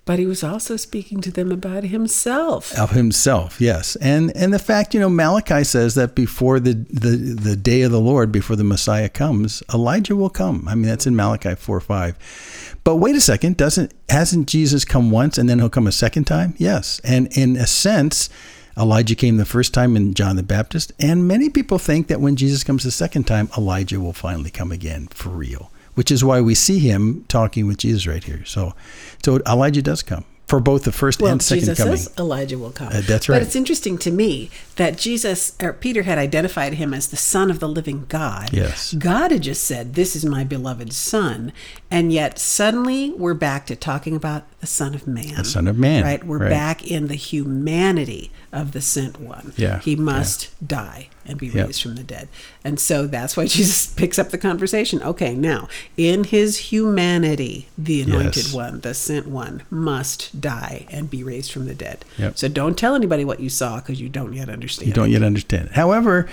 But 0.09 0.17
he 0.17 0.25
was 0.25 0.43
also 0.43 0.75
speaking 0.75 1.21
to 1.21 1.29
them 1.29 1.51
about 1.51 1.83
himself. 1.83 2.75
of 2.75 2.89
himself 3.01 3.61
yes. 3.61 3.95
And 3.97 4.35
and 4.35 4.51
the 4.51 4.57
fact 4.57 4.95
you 4.95 4.99
know 4.99 5.07
malachi 5.07 5.63
says 5.63 5.93
that 5.93 6.15
before 6.15 6.59
the 6.59 6.73
the 6.73 7.13
the 7.49 7.55
day 7.55 7.83
of 7.83 7.91
the 7.91 7.99
lord 8.01 8.31
before 8.31 8.55
the 8.55 8.63
messiah 8.63 9.07
comes 9.07 9.61
elijah 9.71 10.15
will 10.15 10.31
come. 10.31 10.67
I 10.67 10.73
mean 10.73 10.87
that's 10.87 11.05
in 11.05 11.15
malachi 11.15 11.53
4 11.53 11.79
5 11.79 12.77
but 12.83 12.95
wait 12.95 13.15
a 13.15 13.21
second 13.21 13.55
doesn't 13.55 13.93
hasn't 14.09 14.47
jesus 14.47 14.83
come 14.83 15.11
once 15.11 15.37
and 15.37 15.47
then 15.47 15.59
he'll 15.59 15.69
come 15.69 15.85
a 15.85 15.91
second 15.91 16.23
time? 16.25 16.55
Yes. 16.57 16.99
And 17.03 17.27
in 17.37 17.55
a 17.55 17.67
sense 17.67 18.29
Elijah 18.75 19.15
came 19.15 19.37
the 19.37 19.45
first 19.45 19.75
time 19.75 19.95
in 19.95 20.15
John 20.15 20.37
the 20.37 20.43
Baptist, 20.43 20.91
and 20.99 21.27
many 21.27 21.49
people 21.49 21.77
think 21.77 22.07
that 22.07 22.21
when 22.21 22.35
Jesus 22.37 22.63
comes 22.63 22.83
the 22.83 22.91
second 22.91 23.25
time, 23.25 23.49
Elijah 23.57 23.99
will 23.99 24.13
finally 24.13 24.49
come 24.49 24.71
again 24.71 25.07
for 25.07 25.29
real, 25.29 25.69
which 25.99 26.11
is 26.11 26.23
why 26.23 26.39
we 26.39 26.55
see 26.55 26.79
him 26.79 27.25
talking 27.27 27.67
with 27.67 27.75
Jesus 27.77 28.07
right 28.07 28.23
here. 28.23 28.45
So, 28.45 28.73
so 29.21 29.41
Elijah 29.45 29.81
does 29.81 30.01
come 30.01 30.23
for 30.47 30.61
both 30.61 30.85
the 30.85 30.93
first 30.93 31.21
Well, 31.21 31.33
and 31.33 31.41
second 31.41 31.59
Jesus 31.65 31.77
coming. 31.77 31.97
says 31.97 32.13
Elijah 32.17 32.57
will 32.57 32.71
come. 32.71 32.87
Uh, 32.87 33.01
that's 33.01 33.27
right. 33.27 33.35
But 33.35 33.41
it's 33.41 33.55
interesting 33.57 33.97
to 33.97 34.09
me 34.09 34.49
that 34.77 34.97
Jesus 34.97 35.57
or 35.61 35.73
Peter 35.73 36.03
had 36.03 36.17
identified 36.17 36.75
him 36.75 36.93
as 36.93 37.09
the 37.09 37.17
Son 37.17 37.51
of 37.51 37.59
the 37.59 37.67
living 37.67 38.05
God. 38.07 38.53
Yes. 38.53 38.93
God 38.93 39.31
had 39.31 39.41
just 39.43 39.65
said, 39.65 39.95
"This 39.95 40.15
is 40.15 40.25
my 40.25 40.45
beloved 40.45 40.93
Son," 40.93 41.51
and 41.91 42.13
yet 42.13 42.39
suddenly 42.39 43.11
we're 43.11 43.33
back 43.33 43.65
to 43.65 43.75
talking 43.75 44.15
about 44.15 44.45
the 44.61 44.67
Son 44.67 44.95
of 44.95 45.05
Man. 45.05 45.35
The 45.35 45.43
Son 45.43 45.67
of 45.67 45.77
Man, 45.77 46.05
Right. 46.05 46.23
We're 46.25 46.37
right. 46.39 46.49
back 46.49 46.89
in 46.89 47.07
the 47.09 47.15
humanity 47.15 48.31
of 48.53 48.71
the 48.71 48.79
sent 48.81 49.19
one. 49.19 49.51
Yeah, 49.57 49.79
He 49.81 49.97
must 49.97 50.47
die 50.65 51.09
and 51.29 51.37
be 51.37 51.47
Yep. 51.47 51.67
raised 51.67 51.81
from 51.81 51.95
the 51.95 52.03
dead. 52.03 52.27
And 52.63 52.79
so 52.79 53.07
that's 53.07 53.37
why 53.37 53.45
Jesus 53.47 53.85
picks 53.87 54.19
up 54.19 54.29
the 54.29 54.37
conversation. 54.37 55.01
Okay, 55.03 55.35
now 55.35 55.67
in 55.95 56.25
his 56.25 56.57
humanity, 56.71 57.67
the 57.77 58.01
anointed 58.01 58.35
Yes. 58.45 58.53
one, 58.53 58.81
the 58.81 58.93
sent 58.93 59.27
one, 59.27 59.61
must 59.69 60.41
die 60.41 60.85
and 60.91 61.09
be 61.09 61.23
raised 61.23 61.51
from 61.51 61.65
the 61.67 61.73
dead. 61.75 62.03
Yep. 62.17 62.37
So 62.37 62.47
don't 62.47 62.77
tell 62.77 62.95
anybody 62.95 63.23
what 63.23 63.39
you 63.39 63.49
saw 63.49 63.77
because 63.77 64.01
you 64.01 64.09
don't 64.09 64.33
yet 64.33 64.49
understand. 64.49 64.87
You 64.87 64.93
don't 64.93 65.07
it. 65.09 65.11
yet 65.13 65.23
understand. 65.23 65.69
However, 65.73 66.27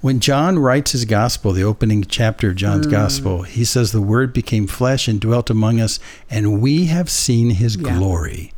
when 0.00 0.20
John 0.20 0.58
writes 0.58 0.92
his 0.92 1.04
gospel, 1.04 1.52
the 1.52 1.64
opening 1.64 2.04
chapter 2.04 2.50
of 2.50 2.56
John's 2.56 2.86
mm. 2.86 2.90
gospel, 2.90 3.42
he 3.42 3.64
says, 3.64 3.92
The 3.92 4.00
word 4.02 4.32
became 4.32 4.66
flesh 4.66 5.08
and 5.08 5.18
dwelt 5.20 5.50
among 5.50 5.80
us, 5.80 5.98
and 6.30 6.60
we 6.60 6.84
have 6.86 7.10
seen 7.10 7.50
his 7.50 7.76
Yeah. 7.76 7.96
glory. 7.98 8.52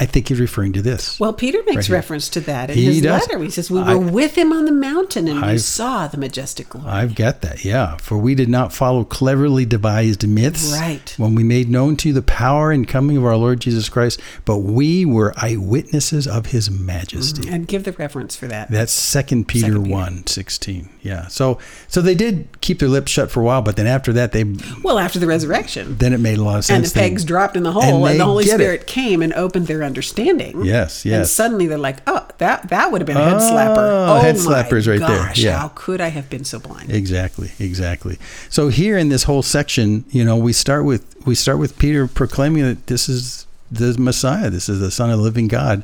I 0.00 0.06
think 0.06 0.28
he's 0.28 0.40
referring 0.40 0.72
to 0.74 0.82
this. 0.82 1.18
Well, 1.20 1.32
Peter 1.32 1.58
makes 1.66 1.88
Right 1.88 1.96
reference 1.96 2.28
to 2.30 2.40
that 2.40 2.70
in 2.70 2.76
He 2.76 2.84
his 2.86 3.02
does. 3.02 3.20
letter. 3.22 3.42
He 3.42 3.50
says, 3.50 3.70
We 3.70 3.78
were 3.80 3.84
I- 3.90 3.94
with 3.94 4.34
him 4.36 4.52
on 4.52 4.64
the 4.64 4.72
mountain 4.72 5.28
and 5.28 5.40
we 5.40 5.48
I've- 5.48 5.58
saw 5.58 6.06
the 6.08 6.16
majestic 6.18 6.70
glory. 6.70 6.88
I've 6.88 7.14
got 7.14 7.40
that, 7.42 7.64
yeah. 7.64 7.96
For 7.98 8.16
we 8.18 8.34
did 8.34 8.48
not 8.48 8.72
follow 8.72 9.04
cleverly 9.04 9.64
devised 9.64 10.26
myths 10.26 10.72
Right. 10.72 11.14
when 11.16 11.34
we 11.34 11.44
made 11.44 11.68
known 11.70 11.96
to 11.96 12.08
you 12.08 12.14
the 12.14 12.22
power 12.22 12.70
and 12.72 12.86
coming 12.86 13.16
of 13.16 13.24
our 13.24 13.36
Lord 13.36 13.60
Jesus 13.60 13.88
Christ, 13.88 14.20
but 14.44 14.58
we 14.58 15.04
were 15.04 15.32
eyewitnesses 15.36 16.26
of 16.26 16.46
his 16.46 16.70
majesty. 16.70 17.42
Mm-hmm. 17.42 17.54
and 17.54 17.68
give 17.68 17.84
the 17.84 17.92
reference 17.92 18.36
for 18.36 18.46
that. 18.48 18.70
That's 18.70 18.92
Second 18.92 19.48
Peter, 19.48 19.66
Second 19.68 19.82
Peter. 19.84 19.94
one 19.94 20.26
sixteen. 20.26 20.88
Yeah. 21.02 21.26
So 21.28 21.58
so 21.88 22.00
they 22.00 22.14
did 22.14 22.48
keep 22.60 22.78
their 22.78 22.88
lips 22.88 23.10
shut 23.10 23.30
for 23.30 23.40
a 23.40 23.44
while, 23.44 23.62
but 23.62 23.76
then 23.76 23.86
after 23.86 24.12
that 24.14 24.32
they 24.32 24.44
well, 24.82 24.98
after 24.98 25.18
the 25.18 25.26
resurrection. 25.26 25.96
then 25.98 26.12
it 26.12 26.20
made 26.20 26.38
a 26.38 26.42
lot 26.42 26.58
of 26.58 26.64
sense. 26.64 26.76
And 26.76 26.84
the 26.86 26.94
They- 26.94 27.08
pegs 27.10 27.24
dropped 27.24 27.56
in 27.56 27.62
the 27.62 27.72
hole, 27.72 27.82
and 28.06 28.12
and, 28.12 28.20
the 28.20 28.24
Holy 28.24 28.44
get 28.44 28.54
it. 28.60 28.64
Spirit 28.64 28.86
came 28.86 29.22
and 29.22 29.32
opened 29.34 29.61
their 29.64 29.82
understanding. 29.82 30.64
Yes, 30.64 31.04
And 31.04 31.12
yes. 31.12 31.32
suddenly 31.32 31.66
they're 31.66 31.78
like, 31.78 31.98
"Oh, 32.06 32.26
that 32.38 32.68
that 32.70 32.90
would 32.92 33.00
have 33.00 33.06
been 33.06 33.16
a 33.16 33.24
head 33.24 33.40
slapper. 33.40 33.76
Oh, 33.78 34.16
Oh, 34.16 34.20
head 34.20 34.36
slappers 34.36 34.86
right 34.88 35.00
there. 35.00 35.32
Yeah. 35.34 35.58
How 35.58 35.68
could 35.74 36.00
I 36.00 36.08
have 36.08 36.28
been 36.30 36.44
so 36.44 36.58
blind? 36.58 36.90
Exactly, 36.90 37.52
exactly. 37.58 38.18
So 38.48 38.68
here 38.68 38.96
in 38.98 39.08
this 39.08 39.24
whole 39.24 39.42
section, 39.42 40.04
you 40.10 40.24
know, 40.24 40.36
we 40.36 40.52
start 40.52 40.84
with 40.84 41.04
we 41.26 41.34
start 41.34 41.58
with 41.58 41.78
Peter 41.78 42.06
proclaiming 42.08 42.62
that 42.64 42.86
this 42.88 43.08
is 43.08 43.46
the 43.70 43.96
Messiah, 43.98 44.50
this 44.50 44.68
is 44.68 44.80
the 44.80 44.90
Son 44.90 45.10
of 45.10 45.16
the 45.18 45.22
Living 45.22 45.48
God. 45.48 45.82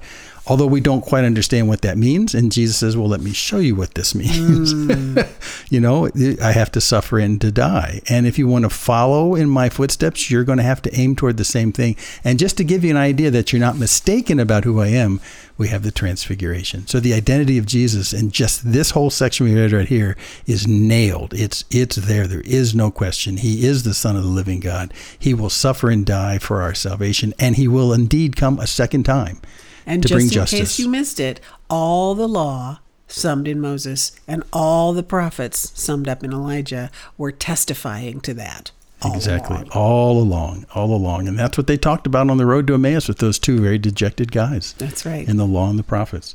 Although 0.49 0.67
we 0.67 0.81
don't 0.81 1.03
quite 1.03 1.25
understand 1.25 1.69
what 1.69 1.83
that 1.83 1.99
means, 1.99 2.35
and 2.35 2.51
Jesus 2.51 2.79
says, 2.79 2.97
"Well, 2.97 3.09
let 3.09 3.21
me 3.21 3.33
show 3.33 3.59
you 3.59 3.75
what 3.75 3.95
this 3.95 4.15
means." 4.23 4.73
Mm. 4.73 5.29
you 5.71 5.81
know, 5.81 6.09
I 6.43 6.53
have 6.53 6.73
to 6.73 6.81
suffer 6.81 7.19
and 7.19 7.41
to 7.41 7.53
die, 7.53 8.01
and 8.09 8.27
if 8.27 8.39
you 8.39 8.47
want 8.47 8.65
to 8.65 8.71
follow 8.71 9.35
in 9.35 9.49
my 9.49 9.69
footsteps, 9.69 10.31
you're 10.31 10.45
going 10.45 10.59
to 10.59 10.65
have 10.65 10.83
to 10.83 10.95
aim 10.95 11.17
toward 11.17 11.37
the 11.37 11.45
same 11.45 11.73
thing. 11.73 11.97
And 12.25 12.39
just 12.39 12.57
to 12.59 12.65
give 12.65 12.85
you 12.85 12.91
an 12.91 12.97
idea 12.97 13.31
that 13.31 13.53
you're 13.53 13.61
not 13.61 13.77
mistaken 13.77 14.41
about 14.41 14.65
who 14.65 14.81
I 14.81 14.89
am, 14.89 15.21
we 15.59 15.69
have 15.69 15.83
the 15.83 15.91
transfiguration. 15.91 16.87
So 16.87 17.01
the 17.01 17.15
identity 17.15 17.59
of 17.59 17.67
Jesus 17.67 18.13
in 18.13 18.31
just 18.31 18.73
this 18.73 18.93
whole 18.93 19.11
section 19.11 19.47
we 19.47 19.55
read 19.55 19.73
right 19.73 19.89
here 19.89 20.17
is 20.47 20.67
nailed. 20.67 21.35
It's 21.35 21.65
it's 21.71 21.97
there. 21.97 22.27
There 22.27 22.43
is 22.43 22.75
no 22.75 22.91
question. 22.91 23.39
He 23.39 23.67
is 23.67 23.83
the 23.83 23.95
Son 23.95 24.17
of 24.17 24.23
the 24.23 24.29
living 24.29 24.61
God. 24.61 24.95
He 25.19 25.35
will 25.35 25.51
suffer 25.51 25.91
and 25.91 26.07
die 26.07 26.39
for 26.39 26.63
our 26.63 26.75
salvation, 26.75 27.35
and 27.39 27.57
he 27.57 27.69
will 27.69 27.93
indeed 27.93 28.37
come 28.37 28.59
a 28.59 28.67
second 28.67 29.03
time 29.05 29.41
And 29.88 30.07
just 30.07 30.27
in 30.27 30.31
justice. 30.31 30.59
case 30.59 30.79
you 30.79 30.88
missed 30.88 31.18
it, 31.18 31.40
all 31.70 32.14
the 32.14 32.29
law 32.29 32.79
summed 33.09 33.48
in 33.48 33.59
Moses, 33.61 34.12
and 34.29 34.42
all 34.53 34.92
the 34.92 35.03
prophets 35.03 35.72
summed 35.74 36.09
up 36.09 36.22
in 36.22 36.33
Elijah 36.33 36.90
were 37.16 37.33
testifying 37.33 38.20
to 38.20 38.35
that. 38.35 38.70
all 39.01 39.14
Exactly. 39.14 39.57
along. 39.57 39.70
All 39.70 40.20
along, 40.20 40.66
all 40.74 40.94
along. 40.94 41.27
And 41.29 41.38
that's 41.38 41.57
what 41.57 41.66
they 41.68 41.77
talked 41.79 42.07
about 42.07 42.29
on 42.29 42.37
the 42.37 42.44
road 42.46 42.66
to 42.66 42.74
Emmaus 42.74 43.09
with 43.09 43.18
those 43.18 43.38
two 43.38 43.61
very 43.61 43.79
dejected 43.79 44.31
guys. 44.31 44.74
That's 44.79 45.07
right. 45.07 45.27
In 45.27 45.37
the 45.38 45.46
law 45.46 45.70
and 45.70 45.79
the 45.79 45.83
prophets. 45.85 46.35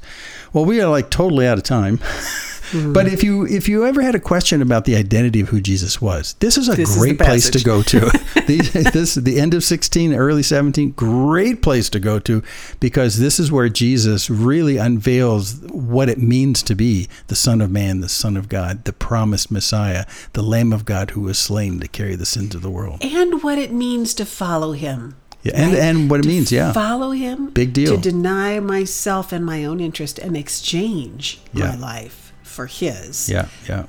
Well, 0.52 0.66
we 0.66 0.82
are 0.82 0.90
like 0.90 1.10
totally 1.12 1.46
out 1.46 1.58
of 1.60 1.64
time. 1.64 2.00
Mm-hmm. 2.74 2.94
But 2.94 3.08
if 3.08 3.24
you 3.24 3.46
if 3.46 3.70
you 3.70 3.86
ever 3.86 4.02
had 4.02 4.16
a 4.16 4.20
question 4.20 4.62
about 4.62 4.86
the 4.86 4.96
identity 4.96 5.42
of 5.42 5.50
who 5.50 5.62
Jesus 5.62 6.02
was, 6.02 6.34
this 6.40 6.58
is 6.58 6.68
a 6.68 6.74
This 6.76 6.90
is 6.90 6.98
great 6.98 7.20
place 7.20 7.50
to 7.52 7.64
go 7.64 7.82
to. 7.84 8.00
the, 8.48 8.90
this 8.94 9.16
the 9.16 9.40
end 9.40 9.54
of 9.54 9.64
16, 9.64 10.14
early 10.14 10.44
17, 10.44 10.92
great 10.92 11.62
place 11.62 11.90
to 11.92 12.00
go 12.00 12.20
to 12.20 12.44
because 12.80 13.20
this 13.20 13.40
is 13.40 13.52
where 13.52 13.70
Jesus 13.70 14.30
really 14.30 14.78
unveils 14.78 15.60
what 15.72 16.10
it 16.10 16.18
means 16.18 16.64
to 16.64 16.76
be 16.76 17.08
the 17.28 17.36
Son 17.36 17.62
of 17.62 17.72
Man, 17.72 18.02
the 18.02 18.10
Son 18.10 18.36
of 18.36 18.50
God, 18.50 18.86
the 18.86 18.94
promised 18.94 19.52
Messiah, 19.52 20.06
the 20.34 20.42
Lamb 20.44 20.74
of 20.74 20.84
God 20.86 21.12
who 21.12 21.22
was 21.22 21.38
slain 21.38 21.80
to 21.80 21.88
carry 21.88 22.16
the 22.16 22.26
sins 22.26 22.56
of 22.56 22.62
the 22.62 22.72
world. 22.72 23.00
and 23.04 23.44
what 23.44 23.58
it 23.60 23.72
means 23.72 24.14
to 24.16 24.26
follow 24.26 24.72
him. 24.74 25.16
Yeah, 25.44 25.54
and- 25.56 25.76
and 25.76 26.10
what 26.10 26.22
it 26.22 26.24
To 26.24 26.30
means, 26.30 26.52
yeah. 26.52 26.72
Follow 26.72 27.12
him. 27.12 27.50
Big 27.52 27.74
deal. 27.74 27.96
To 27.96 28.02
deny 28.02 28.60
myself 28.60 29.32
and 29.32 29.46
my 29.46 29.64
own 29.66 29.80
interest 29.80 30.18
and 30.18 30.36
exchange 30.38 31.40
Yeah. 31.54 31.70
my 31.72 31.76
life 31.78 32.33
for 32.44 32.68
his. 32.68 33.30
Yeah, 33.30 33.48
yeah. 33.68 33.86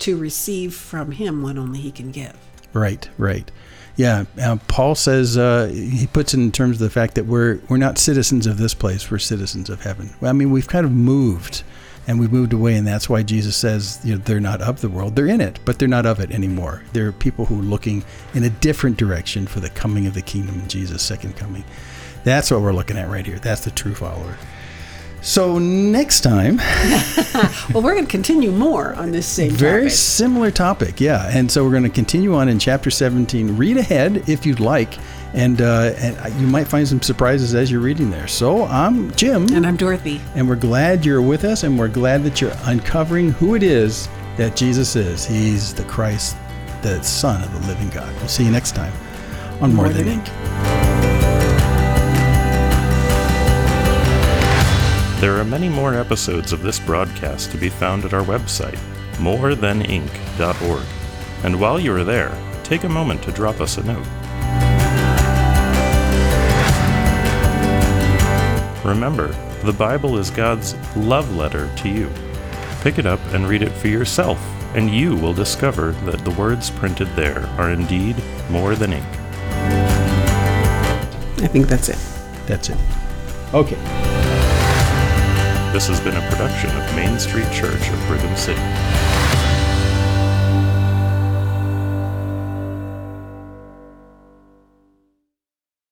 To 0.00 0.16
receive 0.16 0.74
from 0.74 1.12
him 1.12 1.42
what 1.42 1.56
only 1.56 1.80
he 1.80 1.90
can 1.90 2.10
give. 2.10 2.36
Right, 2.72 3.08
right. 3.16 3.50
Yeah, 3.96 4.24
uh, 4.40 4.58
Paul 4.66 4.96
says 4.96 5.38
uh, 5.38 5.70
he 5.72 6.08
puts 6.08 6.34
it 6.34 6.40
in 6.40 6.50
terms 6.50 6.76
of 6.76 6.80
the 6.80 6.90
fact 6.90 7.14
that 7.14 7.26
we're 7.26 7.60
we're 7.68 7.76
not 7.76 7.96
citizens 7.96 8.46
of 8.46 8.58
this 8.58 8.74
place; 8.74 9.08
we're 9.08 9.18
citizens 9.18 9.70
of 9.70 9.82
heaven. 9.82 10.10
Well, 10.20 10.30
I 10.30 10.32
mean, 10.32 10.50
we've 10.50 10.66
kind 10.66 10.84
of 10.84 10.90
moved, 10.90 11.62
and 12.08 12.18
we've 12.18 12.32
moved 12.32 12.52
away, 12.52 12.74
and 12.74 12.84
that's 12.84 13.08
why 13.08 13.22
Jesus 13.22 13.56
says 13.56 14.00
you 14.02 14.14
know, 14.14 14.18
they're 14.18 14.40
not 14.40 14.60
of 14.60 14.80
the 14.80 14.88
world; 14.88 15.14
they're 15.14 15.28
in 15.28 15.40
it, 15.40 15.60
but 15.64 15.78
they're 15.78 15.86
not 15.86 16.06
of 16.06 16.18
it 16.18 16.32
anymore. 16.32 16.82
They're 16.92 17.12
people 17.12 17.44
who 17.44 17.60
are 17.60 17.62
looking 17.62 18.04
in 18.34 18.42
a 18.42 18.50
different 18.50 18.96
direction 18.96 19.46
for 19.46 19.60
the 19.60 19.70
coming 19.70 20.08
of 20.08 20.14
the 20.14 20.22
kingdom 20.22 20.58
and 20.58 20.68
Jesus' 20.68 21.02
second 21.02 21.36
coming. 21.36 21.64
That's 22.24 22.50
what 22.50 22.62
we're 22.62 22.72
looking 22.72 22.96
at 22.96 23.08
right 23.08 23.24
here. 23.24 23.38
That's 23.38 23.64
the 23.64 23.70
true 23.70 23.94
follower. 23.94 24.36
So 25.24 25.58
next 25.58 26.20
time. 26.20 26.60
Well, 27.72 27.82
we're 27.82 27.94
going 27.94 28.04
to 28.06 28.10
continue 28.10 28.52
more 28.52 28.94
on 28.94 29.10
this 29.10 29.26
same 29.26 29.50
Very 29.50 29.84
topic. 29.84 29.92
similar 29.92 30.50
topic, 30.52 31.00
yeah. 31.00 31.28
And 31.32 31.50
so 31.50 31.64
we're 31.64 31.70
going 31.72 31.82
to 31.82 31.88
continue 31.88 32.34
on 32.34 32.48
in 32.48 32.58
chapter 32.60 32.90
17. 32.90 33.56
Read 33.56 33.76
ahead 33.78 34.28
if 34.28 34.46
you'd 34.46 34.60
like, 34.60 34.94
and 35.32 35.60
uh, 35.60 35.94
and 35.96 36.40
you 36.40 36.46
might 36.46 36.68
find 36.68 36.86
some 36.86 37.02
surprises 37.02 37.54
as 37.54 37.72
you're 37.72 37.80
reading 37.80 38.10
there. 38.10 38.28
So 38.28 38.64
I'm 38.66 39.10
Jim, 39.16 39.48
And 39.52 39.66
I'm 39.66 39.76
Dorothy. 39.76 40.20
and 40.36 40.48
we're 40.48 40.54
glad 40.56 41.04
you're 41.04 41.22
with 41.22 41.42
us, 41.44 41.64
and 41.64 41.76
we're 41.78 41.88
glad 41.88 42.22
that 42.24 42.40
you're 42.40 42.54
uncovering 42.64 43.30
who 43.32 43.54
it 43.56 43.62
is 43.64 44.08
that 44.36 44.54
Jesus 44.54 44.94
is. 44.94 45.24
He's 45.24 45.74
the 45.74 45.84
Christ, 45.84 46.36
the 46.82 47.02
Son 47.02 47.42
of 47.42 47.52
the 47.60 47.66
living 47.66 47.88
God. 47.88 48.14
We'll 48.18 48.28
see 48.28 48.44
you 48.44 48.52
next 48.52 48.76
time 48.76 48.92
on 49.60 49.74
More, 49.74 49.86
More 49.86 49.92
Than 49.92 50.06
Than 50.06 50.20
Ink. 50.20 50.73
There 55.24 55.40
are 55.40 55.44
many 55.44 55.70
more 55.70 55.94
episodes 55.94 56.52
of 56.52 56.60
this 56.60 56.78
broadcast 56.78 57.50
to 57.52 57.56
be 57.56 57.70
found 57.70 58.04
at 58.04 58.12
our 58.12 58.24
website, 58.24 58.76
morethanink.org. 59.14 60.86
And 61.42 61.58
while 61.58 61.80
you 61.80 61.94
are 61.94 62.04
there, 62.04 62.36
take 62.62 62.84
a 62.84 62.90
moment 62.90 63.22
to 63.22 63.32
drop 63.32 63.58
us 63.62 63.78
a 63.78 63.84
note. 63.84 64.04
Remember, 68.84 69.28
the 69.62 69.72
Bible 69.72 70.18
is 70.18 70.28
God's 70.28 70.74
love 70.94 71.34
letter 71.34 71.74
to 71.76 71.88
you. 71.88 72.10
Pick 72.82 72.98
it 72.98 73.06
up 73.06 73.20
and 73.32 73.48
read 73.48 73.62
it 73.62 73.72
for 73.72 73.88
yourself, 73.88 74.38
and 74.74 74.90
you 74.90 75.16
will 75.16 75.32
discover 75.32 75.92
that 76.04 76.22
the 76.22 76.32
words 76.32 76.68
printed 76.68 77.08
there 77.16 77.46
are 77.56 77.70
indeed 77.70 78.22
more 78.50 78.74
than 78.74 78.92
ink. 78.92 79.06
I 81.42 81.46
think 81.46 81.66
that's 81.66 81.88
it. 81.88 81.98
That's 82.46 82.68
it. 82.68 82.76
Okay. 83.54 84.13
This 85.74 85.88
has 85.88 85.98
been 85.98 86.16
a 86.16 86.30
production 86.30 86.70
of 86.70 86.94
Main 86.94 87.18
Street 87.18 87.50
Church 87.50 87.88
of 87.88 88.06
Brigham 88.06 88.36
City. 88.36 89.13